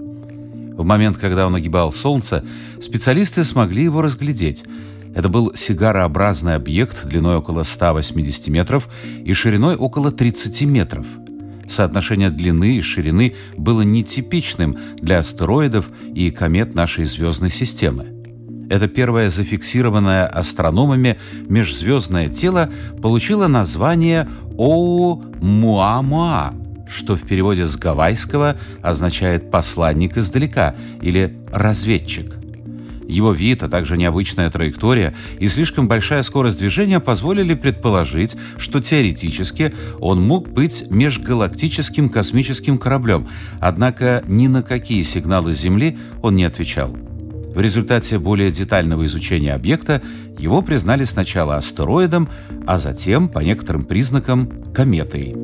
В 0.76 0.84
момент, 0.84 1.18
когда 1.18 1.46
он 1.46 1.56
огибал 1.56 1.92
Солнце, 1.92 2.44
специалисты 2.80 3.42
смогли 3.42 3.82
его 3.82 4.00
разглядеть. 4.00 4.62
Это 5.16 5.28
был 5.28 5.52
сигарообразный 5.56 6.54
объект 6.54 7.04
длиной 7.04 7.36
около 7.36 7.64
180 7.64 8.46
метров 8.46 8.88
и 9.24 9.32
шириной 9.32 9.74
около 9.74 10.12
30 10.12 10.62
метров– 10.62 11.06
Соотношение 11.70 12.30
длины 12.30 12.76
и 12.78 12.82
ширины 12.82 13.36
было 13.56 13.82
нетипичным 13.82 14.76
для 14.96 15.18
астероидов 15.20 15.88
и 16.14 16.32
комет 16.32 16.74
нашей 16.74 17.04
звездной 17.04 17.50
системы. 17.50 18.06
Это 18.68 18.88
первое 18.88 19.28
зафиксированное 19.28 20.26
астрономами 20.26 21.16
межзвездное 21.48 22.28
тело 22.28 22.70
получило 23.00 23.46
название 23.46 24.28
Оumuamua, 24.58 26.54
что 26.88 27.14
в 27.14 27.22
переводе 27.22 27.66
с 27.66 27.76
гавайского 27.76 28.56
означает 28.82 29.52
«посланник 29.52 30.16
издалека» 30.18 30.74
или 31.00 31.38
«разведчик». 31.52 32.34
Его 33.10 33.32
вид, 33.32 33.62
а 33.64 33.68
также 33.68 33.96
необычная 33.96 34.48
траектория 34.50 35.14
и 35.40 35.48
слишком 35.48 35.88
большая 35.88 36.22
скорость 36.22 36.58
движения 36.58 37.00
позволили 37.00 37.54
предположить, 37.54 38.36
что 38.56 38.80
теоретически 38.80 39.74
он 39.98 40.22
мог 40.22 40.48
быть 40.48 40.84
межгалактическим 40.88 42.08
космическим 42.08 42.78
кораблем, 42.78 43.28
однако 43.60 44.22
ни 44.28 44.46
на 44.46 44.62
какие 44.62 45.02
сигналы 45.02 45.52
Земли 45.52 45.98
он 46.22 46.36
не 46.36 46.44
отвечал. 46.44 46.96
В 47.54 47.60
результате 47.60 48.20
более 48.20 48.52
детального 48.52 49.04
изучения 49.06 49.54
объекта 49.54 50.00
его 50.38 50.62
признали 50.62 51.02
сначала 51.02 51.56
астероидом, 51.56 52.28
а 52.64 52.78
затем, 52.78 53.28
по 53.28 53.40
некоторым 53.40 53.84
признакам, 53.84 54.72
кометой. 54.72 55.34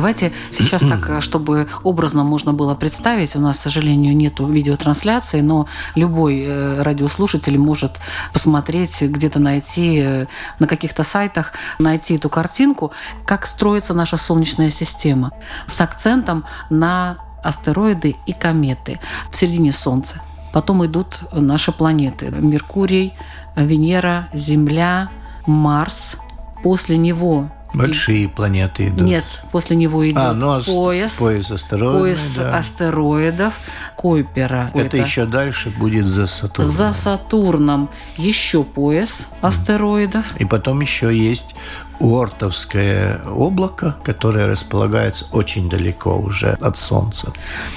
Давайте 0.00 0.32
сейчас 0.50 0.80
так, 0.80 1.10
э, 1.10 1.20
чтобы 1.20 1.68
образно 1.82 2.24
можно 2.24 2.54
было 2.54 2.74
представить. 2.74 3.36
У 3.36 3.38
нас, 3.38 3.58
к 3.58 3.60
сожалению, 3.60 4.16
нет 4.16 4.40
видеотрансляции, 4.40 5.42
но 5.42 5.66
любой 5.94 6.42
э, 6.42 6.80
радиослушатель 6.80 7.58
может 7.58 7.98
посмотреть, 8.32 9.02
где-то 9.02 9.40
найти 9.40 10.00
э, 10.02 10.26
на 10.58 10.66
каких-то 10.66 11.02
сайтах, 11.02 11.52
найти 11.78 12.14
эту 12.14 12.30
картинку, 12.30 12.92
как 13.26 13.44
строится 13.44 13.92
наша 13.92 14.16
Солнечная 14.16 14.70
система 14.70 15.32
с 15.66 15.78
акцентом 15.82 16.46
на 16.70 17.18
астероиды 17.44 18.16
и 18.24 18.32
кометы 18.32 19.00
в 19.30 19.36
середине 19.36 19.70
Солнца. 19.70 20.22
Потом 20.54 20.82
идут 20.86 21.24
наши 21.30 21.72
планеты. 21.72 22.30
Меркурий, 22.30 23.12
Венера, 23.54 24.30
Земля, 24.32 25.10
Марс. 25.44 26.16
После 26.62 26.96
него 26.96 27.50
Большие 27.72 28.28
планеты 28.28 28.88
идут. 28.88 29.06
Нет, 29.06 29.24
после 29.52 29.76
него 29.76 30.08
идет 30.08 30.18
а, 30.18 30.32
ну, 30.32 30.60
пояс, 30.62 31.14
пояс 31.14 31.50
астероидов, 31.50 32.00
пояс 32.00 32.20
да. 32.36 32.58
астероидов, 32.58 33.54
Койпера. 33.96 34.70
Это, 34.74 34.86
это 34.86 34.96
еще 34.96 35.26
дальше 35.26 35.70
будет 35.70 36.06
за 36.06 36.26
Сатурном. 36.26 36.72
За 36.72 36.92
Сатурном 36.92 37.90
еще 38.16 38.64
пояс 38.64 39.26
астероидов. 39.40 40.36
И 40.38 40.44
потом 40.44 40.80
еще 40.80 41.16
есть 41.16 41.54
Уортовское 42.00 43.22
облако, 43.24 43.96
которое 44.02 44.46
располагается 44.46 45.26
очень 45.32 45.68
далеко 45.68 46.16
уже 46.16 46.52
от 46.52 46.78
Солнца. 46.78 47.32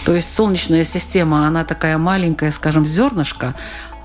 То 0.05 0.15
есть 0.15 0.33
Солнечная 0.33 0.85
система, 0.85 1.45
она 1.45 1.65
такая 1.65 1.97
маленькая, 1.97 2.51
скажем, 2.51 2.85
зернышко, 2.85 3.53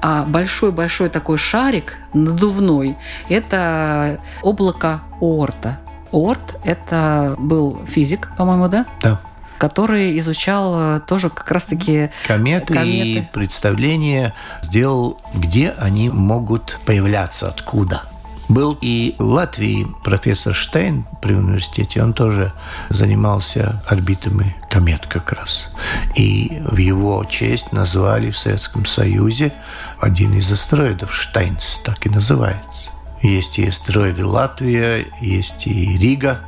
а 0.01 0.25
большой-большой 0.25 1.09
такой 1.09 1.39
шарик 1.39 1.97
надувной– 2.13 2.97
это 3.29 4.21
облако 4.43 5.01
Оорта. 5.21 5.79
Оорт– 6.13 6.57
это 6.65 7.35
был 7.39 7.85
физик, 7.87 8.31
по-моему, 8.37 8.69
да? 8.69 8.87
Да 9.03 9.21
который 9.59 10.17
изучал 10.19 10.75
э, 10.79 11.01
тоже 11.01 11.31
как 11.31 11.51
раз-таки 11.51 12.11
кометы, 12.29 12.73
кометы 12.73 13.09
и 13.09 13.29
представление 13.33 14.33
сделал, 14.63 15.21
где 15.35 15.75
они 15.77 16.09
могут 16.09 16.79
появляться, 16.87 17.49
откуда. 17.49 18.05
Был 18.49 18.79
и 18.81 19.15
в 19.19 19.25
Латвии 19.25 19.87
профессор 20.03 20.55
Штейн 20.55 21.05
при 21.21 21.35
университете, 21.35 22.03
он 22.03 22.15
тоже 22.15 22.53
занимался 22.89 23.83
орбитами 23.87 24.57
комет 24.71 25.07
как 25.07 25.33
раз. 25.33 25.69
И 26.15 26.63
в 26.65 26.79
его 26.79 27.23
честь 27.25 27.73
назвали 27.73 28.31
в 28.31 28.39
Советском 28.39 28.87
Союзе 28.87 29.53
один 30.01 30.33
из 30.33 30.51
астероидов, 30.51 31.15
Штейнс, 31.15 31.81
так 31.85 32.07
и 32.07 32.09
называется. 32.09 32.91
Есть 33.21 33.59
и 33.59 33.67
астероиды 33.67 34.25
Латвия, 34.25 35.07
есть 35.21 35.67
и 35.67 35.99
Рига, 35.99 36.41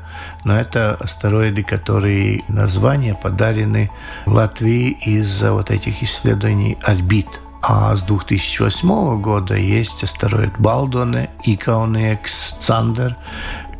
но 0.45 0.59
это 0.59 0.95
астероиды, 0.95 1.65
которые 1.65 2.43
названия 2.49 3.15
подарены 3.15 3.91
Латвии 4.25 4.91
из-за 5.05 5.53
вот 5.53 5.71
этих 5.71 6.03
исследований 6.03 6.79
орбит– 6.83 7.29
а 7.63 7.95
с 7.95 8.03
2008 8.05 9.21
года 9.21 9.55
есть 9.55 10.03
астероид 10.03 10.59
Балдоне, 10.59 11.31
Икаонекс, 11.45 12.55
Цандер, 12.61 13.17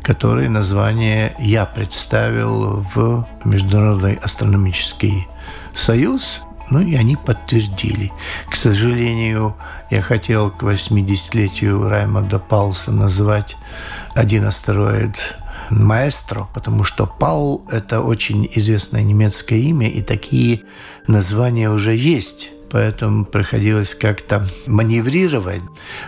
который 0.03 0.49
название 0.49 1.35
я 1.39 1.65
представил 1.65 2.85
в 2.93 3.27
Международный 3.43 4.15
астрономический 4.15 5.27
союз, 5.75 6.41
ну 6.69 6.79
и 6.79 6.95
они 6.95 7.15
подтвердили. 7.15 8.11
К 8.49 8.55
сожалению, 8.55 9.55
я 9.89 10.01
хотел 10.01 10.51
к 10.51 10.63
80-летию 10.63 11.87
Раймонда 11.87 12.39
Паулса 12.39 12.91
назвать 12.91 13.57
один 14.15 14.45
астероид 14.45 15.37
маэстро, 15.69 16.47
потому 16.53 16.83
что 16.83 17.05
Паул– 17.05 17.65
это 17.71 18.01
очень 18.01 18.49
известное 18.55 19.03
немецкое 19.03 19.59
имя, 19.59 19.89
и 19.89 20.01
такие 20.01 20.63
названия 21.07 21.69
уже 21.69 21.95
есть 21.95 22.51
поэтому 22.71 23.25
приходилось 23.25 23.93
как-то 23.93 24.47
маневрировать. 24.65 25.61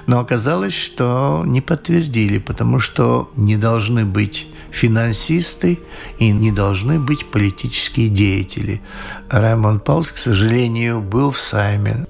Но 0.07 0.19
оказалось, 0.19 0.73
что 0.73 1.43
не 1.45 1.61
подтвердили, 1.61 2.39
потому 2.39 2.79
что 2.79 3.29
не 3.35 3.57
должны 3.57 4.05
быть 4.05 4.47
финансисты 4.71 5.79
и 6.19 6.31
не 6.31 6.51
должны 6.51 6.99
быть 6.99 7.25
политические 7.25 8.09
деятели. 8.09 8.81
Раймонд 9.29 9.83
Паулс, 9.83 10.11
к 10.11 10.17
сожалению, 10.17 11.01
был 11.01 11.31
в 11.31 11.39
Сайме. 11.39 12.07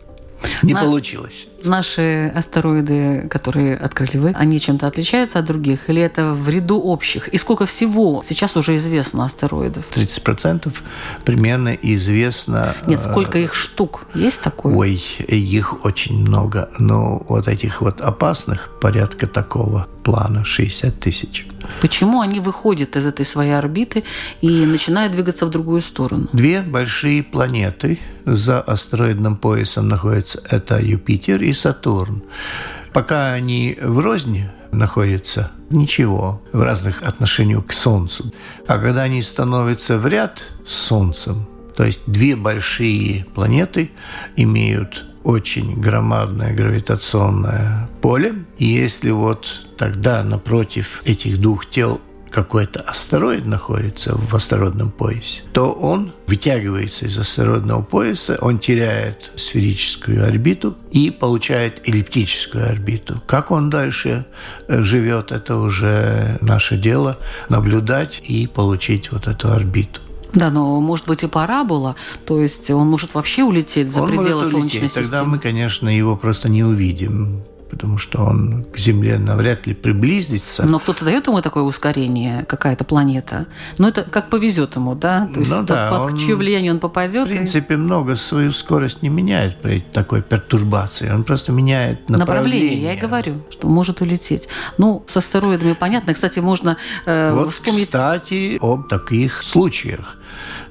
Не 0.62 0.74
На... 0.74 0.82
получилось. 0.82 1.48
Наши 1.64 2.32
астероиды, 2.36 3.28
которые 3.30 3.76
открыли 3.76 4.18
вы, 4.18 4.30
они 4.36 4.60
чем-то 4.60 4.88
отличаются 4.88 5.40
от 5.40 5.46
других? 5.46 5.90
Или 5.90 6.02
это 6.02 6.34
в 6.34 6.50
ряду 6.50 6.80
общих? 6.80 7.28
И 7.30 7.38
сколько 7.38 7.66
всего 7.66 8.24
сейчас 8.28 8.58
уже 8.58 8.76
известно 8.76 9.26
астероидов? 9.26 9.86
30% 9.92 10.74
примерно 11.26 11.70
известно. 11.70 12.76
Нет, 12.88 13.00
э, 13.00 13.04
сколько 13.04 13.38
их 13.38 13.54
штук? 13.54 14.06
Есть 14.14 14.42
такое? 14.42 14.76
Ой, 14.76 15.02
их 15.28 15.86
очень 15.86 16.20
много. 16.20 16.70
Но 16.80 17.24
вот 17.28 17.48
этих 17.48 17.82
вот 17.82 18.02
опасных 18.02 18.70
порядка 18.82 19.28
такого 19.28 19.88
плана 20.04 20.44
60 20.44 21.00
тысяч. 21.00 21.48
Почему 21.82 22.22
они 22.22 22.40
выходят 22.40 22.96
из 22.96 23.06
этой 23.06 23.26
своей 23.26 23.58
орбиты 23.58 24.04
и 24.42 24.66
начинают 24.66 25.14
двигаться 25.14 25.46
в 25.46 25.50
другую 25.50 25.82
сторону? 25.82 26.28
Две 26.34 26.62
большие 26.62 27.24
планеты 27.24 28.00
за 28.26 28.62
астероидным 28.62 29.38
поясом 29.38 29.88
находятся. 29.88 30.42
Это 30.50 30.80
Юпитер 30.82 31.42
и 31.42 31.54
Сатурн. 31.54 32.24
Пока 32.94 33.34
они 33.34 33.78
в 33.82 34.00
розни 34.00 34.50
находятся, 34.72 35.52
ничего 35.70 36.42
в 36.52 36.62
разных 36.62 37.02
отношениях 37.02 37.68
к 37.68 37.74
Солнцу. 37.74 38.32
А 38.68 38.78
когда 38.80 39.04
они 39.04 39.22
становятся 39.22 39.98
в 39.98 40.08
ряд 40.08 40.46
с 40.66 40.74
Солнцем, 40.74 41.48
то 41.76 41.84
есть 41.84 42.02
две 42.06 42.36
большие 42.36 43.26
планеты 43.34 43.92
имеют 44.36 45.06
очень 45.24 45.80
громадное 45.80 46.54
гравитационное 46.54 47.90
поле. 48.02 48.36
И 48.58 48.66
если 48.66 49.12
вот 49.12 49.68
тогда 49.78 50.24
напротив 50.24 51.02
этих 51.06 51.40
двух 51.40 51.70
тел 51.70 52.02
какой-то 52.34 52.82
астероид 52.82 53.46
находится 53.46 54.16
в 54.18 54.36
астероидном 54.36 54.90
поясе, 54.90 55.44
то 55.54 55.72
он 55.72 56.12
вытягивается 56.26 57.06
из 57.06 57.18
астероидного 57.18 57.84
пояса, 57.84 58.38
он 58.42 58.58
теряет 58.58 59.32
сферическую 59.36 60.28
орбиту 60.28 60.76
и 60.92 61.12
получает 61.12 61.88
эллиптическую 61.88 62.68
орбиту. 62.68 63.22
Как 63.28 63.52
он 63.52 63.70
дальше 63.70 64.26
э, 64.68 64.82
живет, 64.82 65.32
это 65.32 65.58
уже 65.58 66.40
наше 66.42 66.76
дело 66.76 67.20
наблюдать 67.50 68.24
и 68.28 68.48
получить 68.48 69.12
вот 69.12 69.28
эту 69.28 69.52
орбиту. 69.52 70.02
Да, 70.34 70.50
но 70.50 70.80
может 70.82 71.08
быть 71.08 71.24
и 71.24 71.28
парабола, 71.28 71.96
то 72.26 72.42
есть 72.42 72.70
он 72.72 72.90
может 72.90 73.14
вообще 73.14 73.44
улететь 73.44 73.92
за 73.92 74.02
он 74.02 74.08
пределы 74.08 74.46
Солнечной 74.46 74.62
улететь. 74.62 74.82
системы. 74.92 75.04
Тогда 75.06 75.24
мы, 75.24 75.40
конечно, 75.40 75.90
его 75.96 76.16
просто 76.18 76.50
не 76.50 76.64
увидим 76.64 77.44
потому 77.74 77.98
что 77.98 78.22
он 78.24 78.64
к 78.72 78.78
Земле 78.78 79.18
навряд 79.18 79.66
ли 79.66 79.74
приблизится. 79.74 80.64
Но 80.64 80.78
кто-то 80.78 81.06
дает 81.06 81.26
ему 81.26 81.42
такое 81.42 81.64
ускорение, 81.64 82.46
какая-то 82.46 82.84
планета. 82.84 83.48
Но 83.80 83.88
это 83.88 84.04
как 84.04 84.30
повезет 84.30 84.76
ему, 84.76 84.94
да? 84.94 85.28
То 85.34 85.40
есть 85.40 85.52
ну, 85.52 85.64
да, 85.64 85.90
под 85.90 86.14
он, 86.14 86.18
чье 86.20 86.36
влияние 86.36 86.72
он 86.72 86.80
попадет. 86.80 87.28
В 87.28 87.32
принципе, 87.32 87.74
и... 87.74 87.78
много 87.78 88.16
свою 88.16 88.52
скорость 88.52 89.02
не 89.02 89.10
меняет 89.10 89.60
при 89.60 89.80
такой 89.80 90.22
пертурбации. 90.22 91.10
Он 91.10 91.24
просто 91.24 91.52
меняет 91.52 92.08
направление. 92.10 92.62
Направление, 92.62 92.84
я 92.84 92.94
и 92.94 93.00
говорю, 93.00 93.42
что 93.50 93.68
может 93.68 94.02
улететь. 94.02 94.48
Ну, 94.78 95.04
с 95.08 95.18
астероидами 95.18 95.74
понятно. 95.74 96.14
Кстати, 96.14 96.40
можно 96.40 96.78
э, 97.06 97.34
вот, 97.34 97.52
вспомнить... 97.52 97.88
кстати, 97.88 98.60
об 98.62 98.88
таких 98.88 99.42
случаях. 99.42 100.18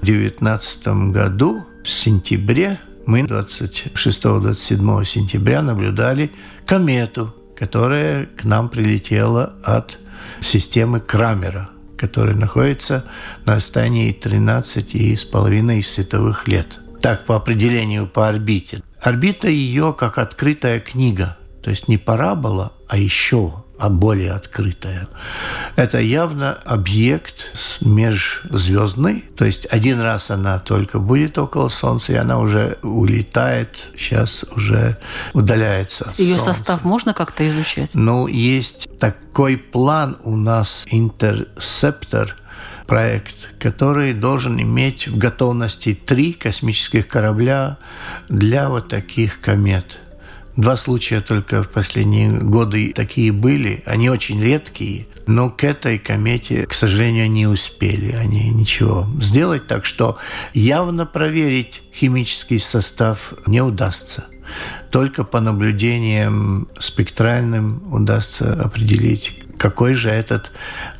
В 0.00 0.06
2019 0.06 0.86
году, 1.10 1.66
в 1.82 1.88
сентябре, 1.88 2.78
мы 3.06 3.20
26-27 3.20 5.04
сентября 5.04 5.62
наблюдали 5.62 6.32
комету, 6.66 7.34
которая 7.56 8.26
к 8.26 8.44
нам 8.44 8.68
прилетела 8.68 9.54
от 9.64 9.98
системы 10.40 11.00
Крамера, 11.00 11.70
которая 11.96 12.34
находится 12.34 13.04
на 13.44 13.56
расстоянии 13.56 14.16
13,5 14.18 15.82
световых 15.82 16.48
лет. 16.48 16.80
Так, 17.00 17.26
по 17.26 17.36
определению 17.36 18.06
по 18.06 18.28
орбите. 18.28 18.82
Орбита 19.00 19.48
ее 19.48 19.94
как 19.98 20.18
открытая 20.18 20.78
книга, 20.78 21.36
то 21.62 21.70
есть 21.70 21.88
не 21.88 21.98
парабола, 21.98 22.72
а 22.88 22.96
еще 22.96 23.61
а 23.82 23.88
более 23.88 24.30
открытая. 24.30 25.08
Это 25.74 25.98
явно 25.98 26.52
объект 26.52 27.52
межзвездный, 27.80 29.24
то 29.36 29.44
есть 29.44 29.66
один 29.72 30.00
раз 30.00 30.30
она 30.30 30.60
только 30.60 31.00
будет 31.00 31.36
около 31.36 31.68
Солнца, 31.68 32.12
и 32.12 32.14
она 32.14 32.38
уже 32.38 32.78
улетает, 32.84 33.90
сейчас 33.98 34.44
уже 34.54 34.98
удаляется 35.32 36.04
от 36.04 36.16
Ее 36.20 36.36
Солнца. 36.36 36.54
состав 36.54 36.84
можно 36.84 37.12
как-то 37.12 37.48
изучать? 37.48 37.90
Ну, 37.94 38.28
есть 38.28 38.88
такой 39.00 39.56
план 39.56 40.16
у 40.22 40.36
нас 40.36 40.86
«Интерсептор», 40.88 42.36
проект, 42.86 43.58
который 43.58 44.12
должен 44.12 44.60
иметь 44.60 45.08
в 45.08 45.18
готовности 45.18 45.94
три 45.94 46.34
космических 46.34 47.08
корабля 47.08 47.78
для 48.28 48.68
вот 48.68 48.88
таких 48.88 49.40
комет– 49.40 49.98
Два 50.56 50.76
случая 50.76 51.20
только 51.20 51.62
в 51.62 51.70
последние 51.70 52.30
годы 52.30 52.92
такие 52.94 53.32
были. 53.32 53.82
Они 53.86 54.10
очень 54.10 54.42
редкие, 54.42 55.06
но 55.26 55.50
к 55.50 55.64
этой 55.64 55.98
комете, 55.98 56.66
к 56.66 56.74
сожалению, 56.74 57.30
не 57.30 57.46
успели 57.46 58.12
они 58.12 58.50
ничего 58.50 59.08
сделать. 59.20 59.66
Так 59.66 59.86
что 59.86 60.18
явно 60.52 61.06
проверить 61.06 61.82
химический 61.92 62.58
состав 62.58 63.32
не 63.46 63.62
удастся. 63.62 64.24
Только 64.90 65.24
по 65.24 65.40
наблюдениям 65.40 66.68
спектральным 66.78 67.82
удастся 67.92 68.52
определить, 68.52 69.42
какой 69.58 69.94
же 69.94 70.10
этот 70.10 70.50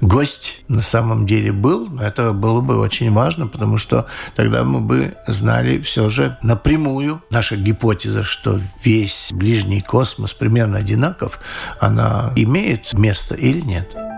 гость 0.01 0.61
на 0.69 0.81
самом 0.81 1.27
деле 1.27 1.51
был. 1.53 1.99
Это 1.99 2.33
было 2.33 2.61
бы 2.61 2.79
очень 2.79 3.13
важно, 3.13 3.49
потому 3.49 3.77
что 3.77 4.07
тогда 4.37 4.63
мы 4.63 4.81
бы 4.81 5.15
знали 5.27 5.81
все 5.81 6.09
же 6.09 6.39
напрямую. 6.43 7.23
Наша 7.31 7.57
гипотеза, 7.57 8.23
что 8.23 8.61
весь 8.85 9.31
ближний 9.33 9.81
космос 9.81 10.33
примерно 10.33 10.79
одинаков, 10.79 11.41
она 11.81 12.33
имеет 12.37 12.93
место 12.93 13.35
или 13.35 13.61
нет. 13.61 14.12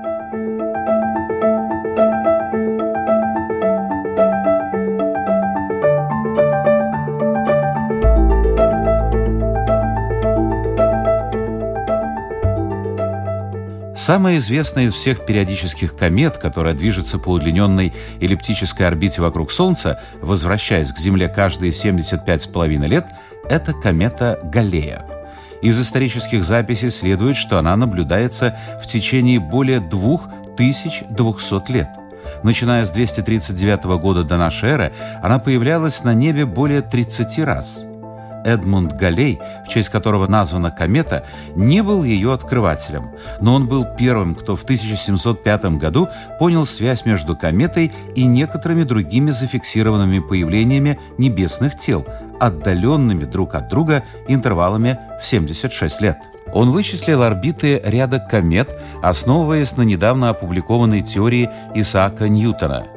Самая 13.97 14.39
известная 14.39 14.87
из 14.87 14.95
всех 14.95 15.25
периодических 15.25 15.97
комет, 15.97 16.39
которая 16.39 16.75
движется 16.75 17.19
по 17.19 17.29
удлиненной 17.29 17.93
эллиптической 18.21 18.89
орбите 18.89 19.23
вокруг 19.23 19.53
Солнца, 19.53 20.01
возвращаясь 20.21 20.93
к 20.93 20.99
Земле 20.99 21.29
каждые 21.29 21.71
75,5 21.71 22.87
лет, 22.89 23.07
это 23.49 23.73
комета 23.73 24.39
Галлея. 24.43 25.07
Из 25.63 25.81
исторических 25.81 26.45
записей 26.45 26.91
следует, 26.91 27.37
что 27.37 27.57
она 27.57 27.77
наблюдается 27.77 28.59
в 28.83 28.87
течение 28.87 29.39
более 29.39 29.79
2200 29.79 31.71
лет. 31.71 31.89
Начиная 32.43 32.85
с 32.85 32.91
239 32.91 33.85
года 34.01 34.25
до 34.25 34.37
нашей 34.37 34.71
эры, 34.71 34.93
она 35.23 35.39
появлялась 35.39 36.03
на 36.03 36.15
небе 36.15 36.47
более 36.47 36.83
30 36.83 37.39
раз– 37.39 37.85
Эдмунд 38.45 38.93
Галлей, 38.93 39.41
в 39.67 39.69
честь 39.69 39.89
которого 39.89 40.27
названа 40.27 40.71
комета, 40.71 41.25
не 41.57 41.83
был 41.83 42.05
ее 42.05 42.33
открывателем, 42.33 43.11
но 43.41 43.55
он 43.55 43.67
был 43.67 43.85
первым, 43.99 44.35
кто 44.35 44.57
в 44.57 44.65
1705 44.65 45.65
году 45.77 46.09
понял 46.39 46.67
связь 46.67 47.05
между 47.05 47.37
кометой 47.37 47.93
и 48.15 48.25
некоторыми 48.25 48.85
другими 48.85 49.31
зафиксированными 49.31 50.21
появлениями 50.21 50.99
небесных 51.19 51.79
тел, 51.79 52.07
отдаленными 52.39 53.25
друг 53.25 53.55
от 53.55 53.69
друга 53.69 54.05
интервалами 54.29 54.99
в 55.21 55.27
76 55.27 56.01
лет. 56.01 56.19
Он 56.53 56.71
вычислил 56.71 57.23
орбиты 57.23 57.81
ряда 57.85 58.19
комет, 58.19 58.79
основываясь 59.03 59.77
на 59.77 59.83
недавно 59.83 60.31
опубликованной 60.31 61.03
теории 61.03 61.51
Исаака 61.75 62.29
Ньютона– 62.29 62.87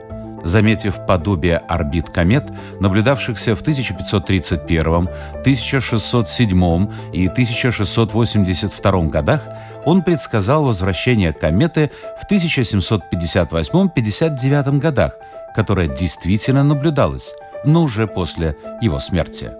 заметив 0.48 1.06
подобие 1.06 1.58
орбит 1.58 2.10
комет, 2.10 2.46
наблюдавшихся 2.80 3.56
в 3.56 3.62
1531, 3.62 5.10
1607 5.42 6.88
и 7.14 7.28
1682 7.28 9.02
годах, 9.04 9.44
он 9.86 10.02
предсказал 10.02 10.64
возвращение 10.64 11.34
кометы 11.34 11.92
в 12.20 12.26
1758-59 12.32 14.80
годах, 14.80 15.12
которая 15.56 15.88
действительно 15.88 16.64
наблюдалась, 16.64 17.36
но 17.64 17.84
уже 17.84 18.08
после 18.08 18.56
его 18.82 18.98
смерти. 19.00 19.52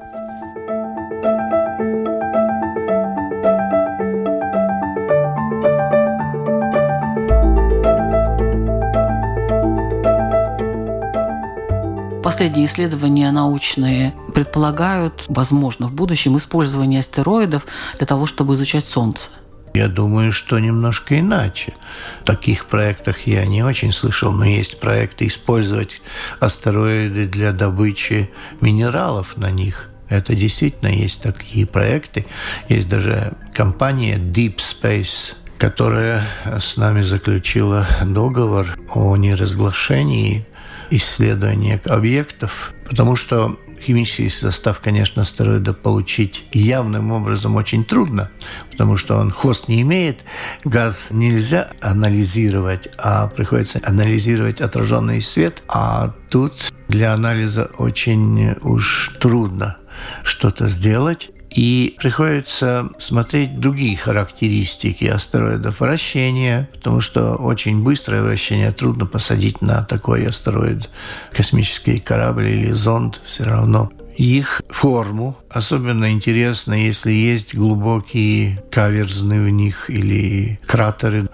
Последние 12.38 12.68
исследования 12.68 13.32
научные 13.32 14.14
предполагают, 14.32 15.26
возможно, 15.28 15.88
в 15.88 15.94
будущем 15.94 16.38
использование 16.38 17.00
астероидов 17.00 17.66
для 17.98 18.06
того, 18.06 18.28
чтобы 18.28 18.54
изучать 18.54 18.88
Солнце. 18.88 19.32
Я 19.74 19.88
думаю, 19.88 20.32
что 20.32 20.60
немножко 20.60 21.20
иначе. 21.20 21.74
В 22.22 22.26
таких 22.26 22.68
проектах 22.68 23.26
я 23.26 23.44
не 23.48 23.64
очень 23.64 23.92
слышал, 23.92 24.32
но 24.32 24.46
есть 24.46 24.80
проекты 24.80 25.26
использовать 25.26 26.00
астероиды 26.40 27.26
для 27.26 27.54
добычи 27.54 28.30
минералов 28.62 29.36
на 29.36 29.50
них. 29.50 29.90
Это 30.08 30.36
действительно 30.36 30.90
есть 30.90 31.24
такие 31.24 31.66
проекты. 31.66 32.28
Есть 32.70 32.88
даже 32.88 33.34
компания 33.52 34.18
Deep 34.18 34.58
Space, 34.58 35.34
которая 35.58 36.28
с 36.46 36.78
нами 36.78 37.02
заключила 37.02 37.88
договор 38.04 38.78
о 38.94 39.18
неразглашении 39.18 40.46
исследования 40.92 41.82
объектов, 41.86 42.74
потому 42.86 43.16
что 43.16 43.60
химический 43.82 44.30
состав, 44.30 44.80
конечно, 44.80 45.22
астероида 45.22 45.74
получить 45.74 46.46
явным 46.52 47.12
образом 47.12 47.56
очень 47.56 47.86
трудно, 47.86 48.30
потому 48.72 48.98
что 48.98 49.18
он 49.18 49.32
хост 49.32 49.68
не 49.68 49.82
имеет. 49.82 50.26
Газ 50.64 51.10
нельзя 51.12 51.72
анализировать, 51.82 52.90
а 52.98 53.28
приходится 53.28 53.80
анализировать 53.84 54.62
отраженный 54.62 55.22
свет, 55.22 55.64
а 55.68 56.14
тут 56.30 56.72
для 56.88 57.14
анализа 57.14 57.70
очень 57.78 58.56
уж 58.62 59.16
трудно 59.20 59.78
что-то 60.24 60.68
сделать. 60.68 61.30
И 61.58 61.96
приходится 61.98 62.92
смотреть 63.00 63.60
другие 63.60 63.98
характеристики 63.98 65.06
астероидов 65.06 65.80
вращения, 65.80 66.70
потому 66.72 67.02
что 67.02 67.34
очень 67.34 67.82
быстрое 67.82 68.22
вращение 68.22 68.72
трудно 68.72 69.08
посадить 69.08 69.60
на 69.60 69.82
такой 69.84 70.28
астероид 70.28 70.88
космический 71.34 71.98
корабль 71.98 72.46
или 72.46 72.72
зонд 72.74 73.22
все 73.26 73.44
равно 73.44 73.92
их 74.16 74.62
форму. 74.70 75.36
Особенно 75.50 76.12
интересно, 76.12 76.74
если 76.74 77.12
есть 77.12 77.56
глубокие 77.56 78.64
каверзны 78.70 79.44
в 79.44 79.50
них 79.50 79.90
или 79.90 80.60
кратеры, 80.68 81.28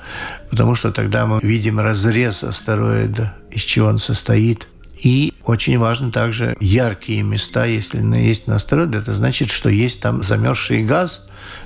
потому 0.50 0.76
что 0.76 0.94
тогда 0.94 1.26
мы 1.26 1.42
видим 1.42 1.82
разрез 1.82 2.46
астероида, 2.46 3.36
из 3.52 3.62
чего 3.64 3.88
он 3.88 4.00
состоит. 4.00 4.70
И 5.04 5.33
очень 5.46 5.78
важно 5.78 6.12
также 6.12 6.56
яркие 6.60 7.22
места, 7.22 7.66
если 7.66 8.02
есть 8.18 8.48
на 8.48 8.56
астероиде, 8.56 9.00
это 9.00 9.14
значит, 9.14 9.50
что 9.50 9.70
есть 9.70 10.00
там 10.00 10.24
замерзший 10.24 10.84
газ, 10.84 11.22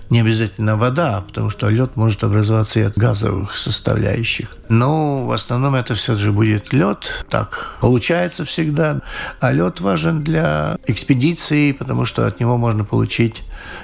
не 0.09 0.21
обязательно 0.21 0.77
вода, 0.77 1.21
потому 1.21 1.49
что 1.49 1.69
лед 1.69 1.95
может 1.95 2.23
образоваться 2.23 2.79
и 2.79 2.83
от 2.83 2.97
газовых 2.97 3.55
составляющих. 3.55 4.55
Но 4.69 5.25
в 5.27 5.31
основном 5.31 5.75
это 5.75 5.93
все 5.95 6.15
же 6.15 6.31
будет 6.31 6.73
лед, 6.73 7.25
так 7.29 7.77
получается 7.81 8.45
всегда. 8.45 9.01
А 9.39 9.51
лед 9.51 9.79
важен 9.79 10.23
для 10.23 10.77
экспедиции, 10.87 11.71
потому 11.71 12.05
что 12.05 12.25
от 12.25 12.39
него 12.39 12.57
можно 12.57 12.83
получить 12.83 13.43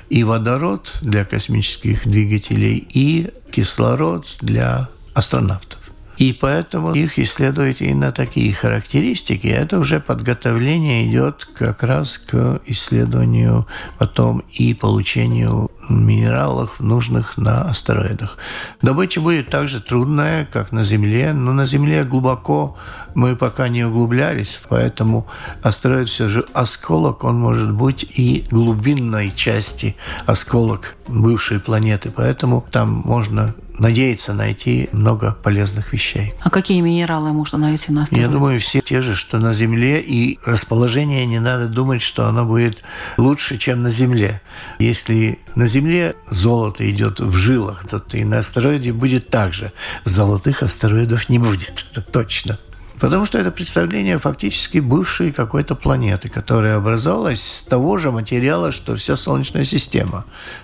и 0.10 0.24
водород 0.24 0.98
для 1.02 1.26
космических 1.26 2.08
двигателей, 2.08 2.88
и 2.90 3.30
кислород 3.52 4.38
для 4.42 4.90
астронавтов. 5.14 5.83
И 6.17 6.34
поэтому 6.34 6.93
их 6.93 7.17
исследуют 7.17 7.82
и 7.82 7.93
на 7.93 8.12
такие 8.12 8.54
характеристики. 8.54 9.47
Это 9.47 9.80
уже 9.80 9.99
подготовление 9.99 11.10
идет 11.10 11.45
как 11.45 11.84
раз 11.84 12.17
к 12.17 12.62
исследованию 12.65 13.67
потом 13.97 14.43
и 14.52 14.73
получению 14.73 15.71
минералов, 15.89 16.80
нужных 16.80 17.38
на 17.38 17.63
астероидах. 17.63 18.38
Добыча 18.82 19.21
будет 19.21 19.49
так 19.49 19.67
же 19.67 19.82
трудная, 19.82 20.45
как 20.45 20.71
на 20.71 20.84
Земле, 20.84 21.34
но 21.34 21.54
на 21.54 21.65
Земле 21.65 22.04
глубоко 22.04 22.78
мы 23.15 23.36
пока 23.36 23.67
не 23.67 23.84
углублялись, 23.84 24.60
поэтому 24.69 25.28
астероид 25.62 26.10
все 26.10 26.28
же 26.28 26.45
осколок, 26.54 27.23
он 27.23 27.39
может 27.39 27.71
быть 27.71 28.04
и 28.04 28.45
глубинной 28.49 29.32
части 29.36 29.95
осколок 30.26 30.95
бывшей 31.08 31.60
планеты, 31.60 32.12
поэтому 32.12 32.66
там 32.72 32.89
можно 33.06 33.56
надеяться 33.78 34.34
найти 34.34 34.89
много 34.92 35.36
полезных 35.44 35.94
вещей. 35.94 36.34
А 36.42 36.50
какие 36.50 36.82
минералы 36.82 37.34
можно 37.34 37.58
найти 37.58 37.92
на 37.92 38.04
астероиде? 38.04 38.28
Я 38.28 38.32
думаю, 38.32 38.60
все 38.60 38.82
те 38.82 39.02
же, 39.02 39.16
что 39.16 39.39
на 39.39 39.54
Земле, 39.54 40.02
и 40.02 40.39
расположение 40.46 41.26
не 41.26 41.39
надо 41.39 41.68
думать, 41.68 42.02
что 42.02 42.28
оно 42.28 42.46
будет 42.46 42.84
лучше, 43.18 43.58
чем 43.58 43.82
на 43.82 43.89
Земле. 43.89 44.42
Если 44.80 45.39
на 45.56 45.68
Земле 45.68 46.16
золото 46.30 46.89
идет 46.89 47.20
в 47.20 47.36
жилах, 47.36 47.86
то 47.88 48.04
и 48.13 48.24
на 48.24 48.39
астероиде 48.39 48.94
будет 48.94 49.30
так 49.30 49.54
же. 49.54 49.72
Золотых 50.04 50.63
астероидов 50.63 51.30
не 51.30 51.39
будет, 51.39 51.86
это 51.92 52.02
точно. 52.02 52.60
Потому 53.04 53.26
что 53.26 53.38
это 53.38 53.52
представление 53.52 54.18
фактически 54.18 54.78
бывшей 54.78 55.34
какой-то 55.34 55.76
планеты, 55.76 56.30
которая 56.30 56.78
образовалась 56.78 57.42
с 57.42 57.62
того 57.62 57.98
же 57.98 58.12
материала, 58.12 58.72
что 58.72 58.96
вся 58.96 59.18
Солнечная 59.18 59.66
система. 59.66 60.24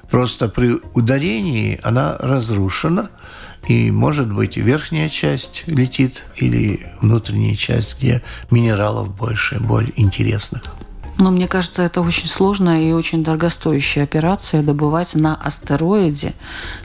Просто 0.10 0.48
при 0.48 0.80
ударении 0.94 1.82
она 1.84 2.16
разрушена, 2.18 3.10
и, 3.68 3.92
может 3.92 4.34
быть, 4.34 4.56
верхняя 4.56 5.10
часть 5.10 5.66
летит 5.68 6.24
или 6.38 6.88
внутренняя 7.02 7.58
часть, 7.58 7.98
где 8.00 8.24
минералов 8.50 9.14
больше, 9.14 9.60
более 9.60 9.92
интересных. 10.02 10.62
Но 11.18 11.32
мне 11.32 11.50
кажется, 11.50 11.82
это 11.82 12.00
очень 12.00 12.30
сложная 12.30 12.80
и 12.80 12.94
очень 12.94 13.22
дорогостоящая 13.22 14.06
операция 14.06 14.64
добывать 14.64 15.14
на 15.14 15.36
астероиде 15.36 16.34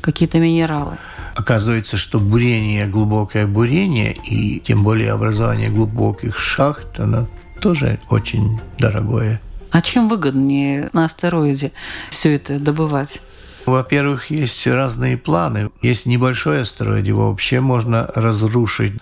какие-то 0.01 0.41
минералы. 0.41 0.99
Оказывается, 1.35 1.97
что 1.97 2.21
бурение, 2.21 2.87
глубокое 2.87 3.47
бурение 3.47 4.13
и 4.13 4.61
тем 4.61 4.85
более 4.85 5.13
образование 5.13 5.69
глубоких 5.69 6.39
шахт, 6.39 7.01
оно 7.01 7.29
тоже 7.61 7.99
очень 8.11 8.61
дорогое. 8.79 9.41
А 9.71 9.81
чем 9.83 10.09
выгоднее 10.09 10.91
на 10.93 11.07
астероиде 11.07 11.73
все 12.11 12.37
это 12.37 12.59
добывать? 12.59 13.21
Во-первых, 13.67 14.31
есть 14.31 14.67
разные 14.67 15.17
планы. 15.17 15.71
Есть 15.83 16.07
небольшой 16.07 16.61
астероид, 16.61 17.07
его 17.07 17.31
вообще 17.31 17.61
можно 17.61 18.11
разрушить 18.15 18.93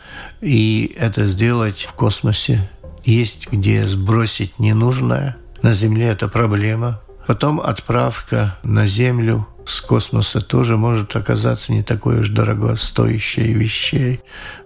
и 0.41 0.95
это 0.99 1.27
сделать 1.27 1.87
в 1.89 1.93
космосе 1.93 2.71
есть 3.05 3.49
где 3.51 3.85
сбросить 3.85 4.59
ненужное. 4.59 5.37
На 5.63 5.75
Земле 5.75 6.09
это 6.09 6.29
проблема. 6.29 7.01
Потом 7.27 7.61
отправка 7.61 8.59
на 8.63 8.87
Землю 8.87 9.47
с 9.67 9.81
космоса 9.81 10.41
тоже 10.41 10.77
может 10.77 11.15
оказаться 11.17 11.73
не 11.73 11.83
такой 11.83 12.21
уж 12.21 12.29
дорогостоящей 12.31 13.53
вещей. 13.53 14.21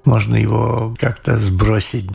Можно 0.05 0.37
его 0.37 0.95
как-то 0.99 1.39
сбросить. 1.39 2.07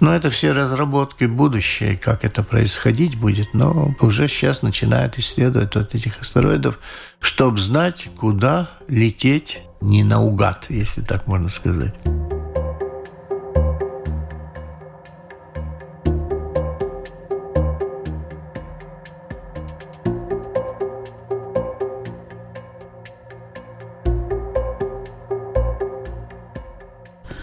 Но 0.00 0.14
это 0.14 0.30
все 0.30 0.52
разработки 0.52 1.24
будущее, 1.24 1.96
как 1.96 2.24
это 2.24 2.42
происходить 2.42 3.16
будет. 3.16 3.54
Но 3.54 3.94
уже 4.00 4.28
сейчас 4.28 4.62
начинают 4.62 5.18
исследовать 5.18 5.74
вот 5.74 5.94
этих 5.94 6.20
астероидов, 6.20 6.78
чтобы 7.20 7.58
знать, 7.58 8.08
куда 8.16 8.70
лететь 8.88 9.62
не 9.80 10.02
наугад, 10.02 10.66
если 10.70 11.02
так 11.02 11.26
можно 11.26 11.48
сказать. 11.48 11.94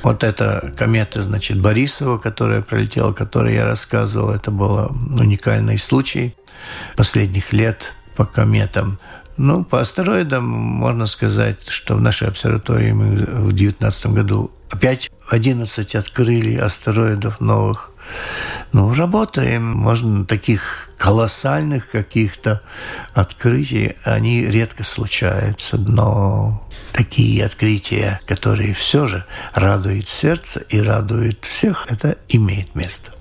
Вот 0.03 0.23
эта 0.23 0.73
комета, 0.77 1.21
значит, 1.23 1.59
Борисова, 1.59 2.17
которая 2.17 2.61
пролетела, 2.61 3.11
о 3.11 3.13
которой 3.13 3.53
я 3.53 3.65
рассказывал, 3.65 4.31
это 4.31 4.49
был 4.49 4.91
уникальный 5.19 5.77
случай 5.77 6.35
последних 6.95 7.53
лет 7.53 7.93
по 8.15 8.25
кометам. 8.25 8.99
Ну, 9.37 9.63
по 9.63 9.79
астероидам 9.79 10.47
можно 10.47 11.05
сказать, 11.05 11.67
что 11.67 11.95
в 11.95 12.01
нашей 12.01 12.27
обсерватории 12.27 12.91
мы 12.91 13.15
в 13.15 13.53
2019 13.53 14.07
году 14.07 14.51
опять 14.69 15.09
11 15.29 15.95
открыли 15.95 16.55
астероидов 16.57 17.39
новых. 17.39 17.90
Ну, 18.71 18.93
работаем. 18.93 19.65
Можно 19.65 20.25
таких 20.25 20.89
колоссальных 20.97 21.89
каких-то 21.89 22.61
открытий, 23.13 23.95
они 24.03 24.45
редко 24.45 24.83
случаются, 24.83 25.77
но 25.77 26.67
такие 26.93 27.43
открытия, 27.43 28.19
которые 28.27 28.73
все 28.73 29.07
же 29.07 29.25
радуют 29.53 30.07
сердце 30.07 30.59
и 30.69 30.79
радуют 30.79 31.43
всех, 31.45 31.87
это 31.89 32.17
имеет 32.29 32.75
место. 32.75 33.11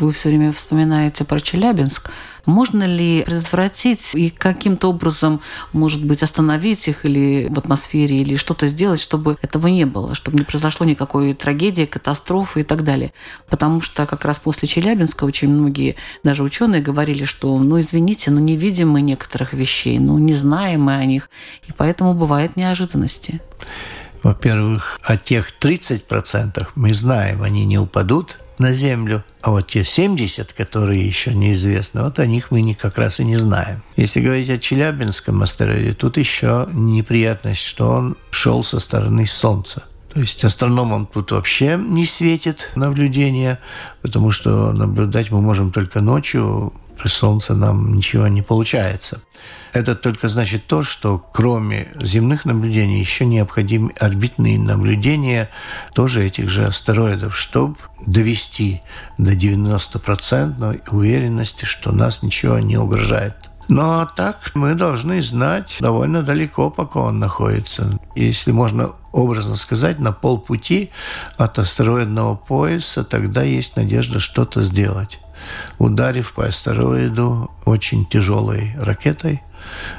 Вы 0.00 0.10
все 0.12 0.30
время 0.30 0.52
вспоминаете 0.52 1.24
про 1.24 1.40
Челябинск. 1.40 2.10
Можно 2.48 2.84
ли 2.84 3.24
предотвратить 3.24 4.14
и 4.14 4.30
каким-то 4.30 4.88
образом, 4.88 5.42
может 5.74 6.02
быть, 6.02 6.22
остановить 6.22 6.88
их 6.88 7.04
или 7.04 7.46
в 7.50 7.58
атмосфере, 7.58 8.22
или 8.22 8.36
что-то 8.36 8.68
сделать, 8.68 9.02
чтобы 9.02 9.36
этого 9.42 9.66
не 9.66 9.84
было, 9.84 10.14
чтобы 10.14 10.38
не 10.38 10.44
произошло 10.44 10.86
никакой 10.86 11.34
трагедии, 11.34 11.84
катастрофы 11.84 12.60
и 12.60 12.64
так 12.64 12.84
далее? 12.84 13.12
Потому 13.50 13.82
что 13.82 14.06
как 14.06 14.24
раз 14.24 14.38
после 14.38 14.66
Челябинска 14.66 15.24
очень 15.24 15.50
многие, 15.50 15.96
даже 16.22 16.42
ученые, 16.42 16.80
говорили, 16.80 17.24
что, 17.24 17.54
ну, 17.58 17.78
извините, 17.78 18.30
но 18.30 18.40
не 18.40 18.56
видим 18.56 18.88
мы 18.88 19.02
некоторых 19.02 19.52
вещей, 19.52 19.98
ну, 19.98 20.16
не 20.16 20.32
знаем 20.32 20.84
мы 20.84 20.94
о 20.94 21.04
них, 21.04 21.28
и 21.66 21.72
поэтому 21.76 22.14
бывают 22.14 22.56
неожиданности. 22.56 23.42
Во-первых, 24.22 24.98
о 25.02 25.18
тех 25.18 25.52
30% 25.60 26.68
мы 26.76 26.94
знаем, 26.94 27.42
они 27.42 27.66
не 27.66 27.76
упадут 27.76 28.38
на 28.58 28.72
Землю, 28.72 29.24
а 29.40 29.50
вот 29.50 29.68
те 29.68 29.84
70, 29.84 30.52
которые 30.52 31.06
еще 31.06 31.34
неизвестны, 31.34 32.02
вот 32.02 32.18
о 32.18 32.26
них 32.26 32.50
мы 32.50 32.74
как 32.74 32.98
раз 32.98 33.20
и 33.20 33.24
не 33.24 33.36
знаем. 33.36 33.82
Если 33.96 34.20
говорить 34.20 34.50
о 34.50 34.58
Челябинском 34.58 35.42
астероиде, 35.42 35.94
тут 35.94 36.16
еще 36.16 36.68
неприятность, 36.72 37.62
что 37.62 37.90
он 37.90 38.16
шел 38.30 38.64
со 38.64 38.80
стороны 38.80 39.26
Солнца. 39.26 39.84
То 40.12 40.20
есть 40.20 40.44
астрономам 40.44 41.06
тут 41.06 41.32
вообще 41.32 41.76
не 41.76 42.06
светит 42.06 42.70
наблюдение, 42.74 43.58
потому 44.02 44.30
что 44.30 44.72
наблюдать 44.72 45.30
мы 45.30 45.40
можем 45.40 45.70
только 45.70 46.00
ночью, 46.00 46.72
при 46.98 47.08
Солнце 47.08 47.54
нам 47.54 47.94
ничего 47.94 48.28
не 48.28 48.42
получается. 48.42 49.20
Это 49.72 49.94
только 49.94 50.28
значит 50.28 50.66
то, 50.66 50.82
что 50.82 51.18
кроме 51.18 51.88
земных 52.00 52.44
наблюдений 52.44 53.00
еще 53.00 53.24
необходимы 53.24 53.92
орбитные 53.98 54.58
наблюдения 54.58 55.50
тоже 55.94 56.26
этих 56.26 56.48
же 56.48 56.64
астероидов, 56.64 57.36
чтобы 57.36 57.76
довести 58.04 58.82
до 59.16 59.34
90% 59.34 60.82
уверенности, 60.90 61.64
что 61.64 61.92
нас 61.92 62.22
ничего 62.22 62.58
не 62.58 62.76
угрожает. 62.76 63.34
Но 63.68 64.10
так 64.16 64.52
мы 64.54 64.74
должны 64.74 65.22
знать 65.22 65.76
довольно 65.78 66.22
далеко, 66.22 66.70
пока 66.70 67.00
он 67.00 67.18
находится. 67.18 67.98
Если 68.16 68.50
можно 68.50 68.92
образно 69.12 69.56
сказать, 69.56 69.98
на 69.98 70.12
полпути 70.12 70.90
от 71.36 71.58
астероидного 71.58 72.34
пояса, 72.34 73.04
тогда 73.04 73.42
есть 73.42 73.76
надежда 73.76 74.20
что-то 74.20 74.62
сделать 74.62 75.20
ударив 75.78 76.32
по 76.32 76.46
астероиду 76.46 77.50
очень 77.64 78.06
тяжелой 78.06 78.74
ракетой, 78.78 79.42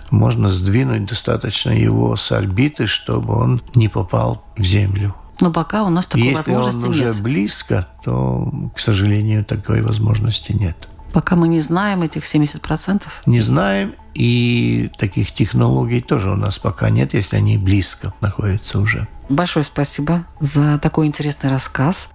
можно 0.10 0.52
сдвинуть 0.52 1.06
достаточно 1.06 1.72
его 1.72 2.16
с 2.16 2.32
орбиты, 2.32 2.88
чтобы 2.88 3.36
он 3.36 3.62
не 3.76 3.88
попал 3.88 4.44
в 4.58 4.64
Землю. 4.64 5.14
Но 5.42 5.52
пока 5.52 5.84
у 5.84 5.90
нас 5.90 6.08
такой 6.08 6.28
Если 6.28 6.52
возможности 6.52 6.84
он 6.84 6.90
уже 6.90 7.06
нет. 7.06 7.22
близко, 7.22 7.88
то, 8.04 8.52
к 8.76 8.80
сожалению, 8.80 9.46
такой 9.46 9.82
возможности 9.82 10.52
нет. 10.52 10.88
Пока 11.14 11.36
мы 11.36 11.48
не 11.48 11.62
знаем 11.62 12.02
этих 12.04 12.24
70%. 12.24 13.04
Не 13.26 13.40
знаем, 13.42 13.96
и 14.14 14.92
таких 14.98 15.32
технологий 15.32 16.02
тоже 16.02 16.30
у 16.30 16.36
нас 16.36 16.60
пока 16.60 16.90
нет, 16.90 17.14
если 17.14 17.38
они 17.38 17.58
близко 17.58 18.14
находятся 18.22 18.80
уже. 18.80 19.08
Большое 19.30 19.64
спасибо 19.64 20.26
за 20.40 20.80
такой 20.80 21.06
интересный 21.06 21.52
рассказ. 21.52 22.10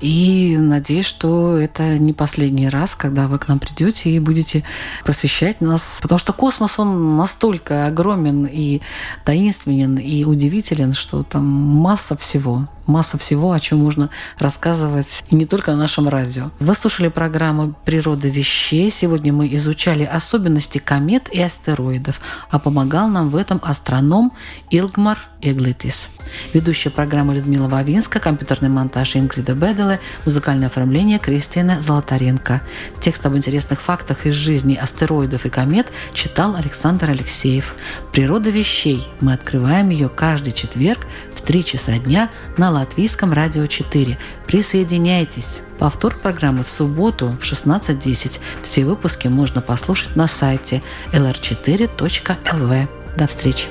И 0.00 0.58
надеюсь, 0.58 1.06
что 1.06 1.56
это 1.56 1.96
не 1.96 2.12
последний 2.12 2.68
раз, 2.68 2.94
когда 2.94 3.28
вы 3.28 3.38
к 3.38 3.48
нам 3.48 3.58
придете 3.58 4.10
и 4.10 4.18
будете 4.18 4.64
просвещать 5.02 5.62
нас. 5.62 6.00
Потому 6.02 6.18
что 6.18 6.34
космос, 6.34 6.78
он 6.78 7.16
настолько 7.16 7.86
огромен 7.86 8.44
и 8.44 8.82
таинственен 9.24 9.96
и 9.96 10.24
удивителен, 10.24 10.92
что 10.92 11.22
там 11.22 11.44
масса 11.46 12.14
всего 12.16 12.68
масса 12.90 13.18
всего, 13.18 13.52
о 13.52 13.60
чем 13.60 13.78
можно 13.78 14.10
рассказывать 14.38 15.24
и 15.30 15.36
не 15.36 15.46
только 15.46 15.70
на 15.70 15.76
нашем 15.78 16.08
радио. 16.08 16.50
Вы 16.58 16.74
слушали 16.74 17.06
программу 17.06 17.72
«Природа 17.84 18.26
вещей». 18.26 18.90
Сегодня 18.90 19.32
мы 19.32 19.54
изучали 19.54 20.02
особенности 20.02 20.78
комет 20.78 21.28
и 21.32 21.40
астероидов, 21.40 22.20
а 22.50 22.58
помогал 22.58 23.06
нам 23.08 23.30
в 23.30 23.36
этом 23.36 23.60
астроном 23.62 24.32
Илгмар 24.70 25.29
Эглитис. 25.42 26.08
Ведущая 26.52 26.90
программа 26.90 27.34
Людмила 27.34 27.68
Вавинска, 27.68 28.20
компьютерный 28.20 28.68
монтаж 28.68 29.16
Ингрида 29.16 29.54
Беделе, 29.54 30.00
музыкальное 30.24 30.68
оформление 30.68 31.18
Кристина 31.18 31.82
Золотаренко. 31.82 32.62
Текст 33.00 33.24
об 33.26 33.36
интересных 33.36 33.80
фактах 33.80 34.26
из 34.26 34.34
жизни 34.34 34.74
астероидов 34.74 35.46
и 35.46 35.50
комет 35.50 35.86
читал 36.12 36.54
Александр 36.54 37.10
Алексеев. 37.10 37.74
«Природа 38.12 38.50
вещей». 38.50 39.06
Мы 39.20 39.32
открываем 39.32 39.90
ее 39.90 40.08
каждый 40.08 40.52
четверг 40.52 41.06
в 41.34 41.42
3 41.42 41.64
часа 41.64 41.98
дня 41.98 42.30
на 42.56 42.70
Латвийском 42.70 43.32
радио 43.32 43.66
4. 43.66 44.18
Присоединяйтесь. 44.46 45.60
Повтор 45.78 46.14
программы 46.14 46.62
в 46.62 46.68
субботу 46.68 47.28
в 47.28 47.42
16.10. 47.42 48.40
Все 48.62 48.84
выпуски 48.84 49.28
можно 49.28 49.62
послушать 49.62 50.14
на 50.16 50.26
сайте 50.26 50.82
lr4.lv. 51.12 52.88
До 53.16 53.26
встречи. 53.26 53.66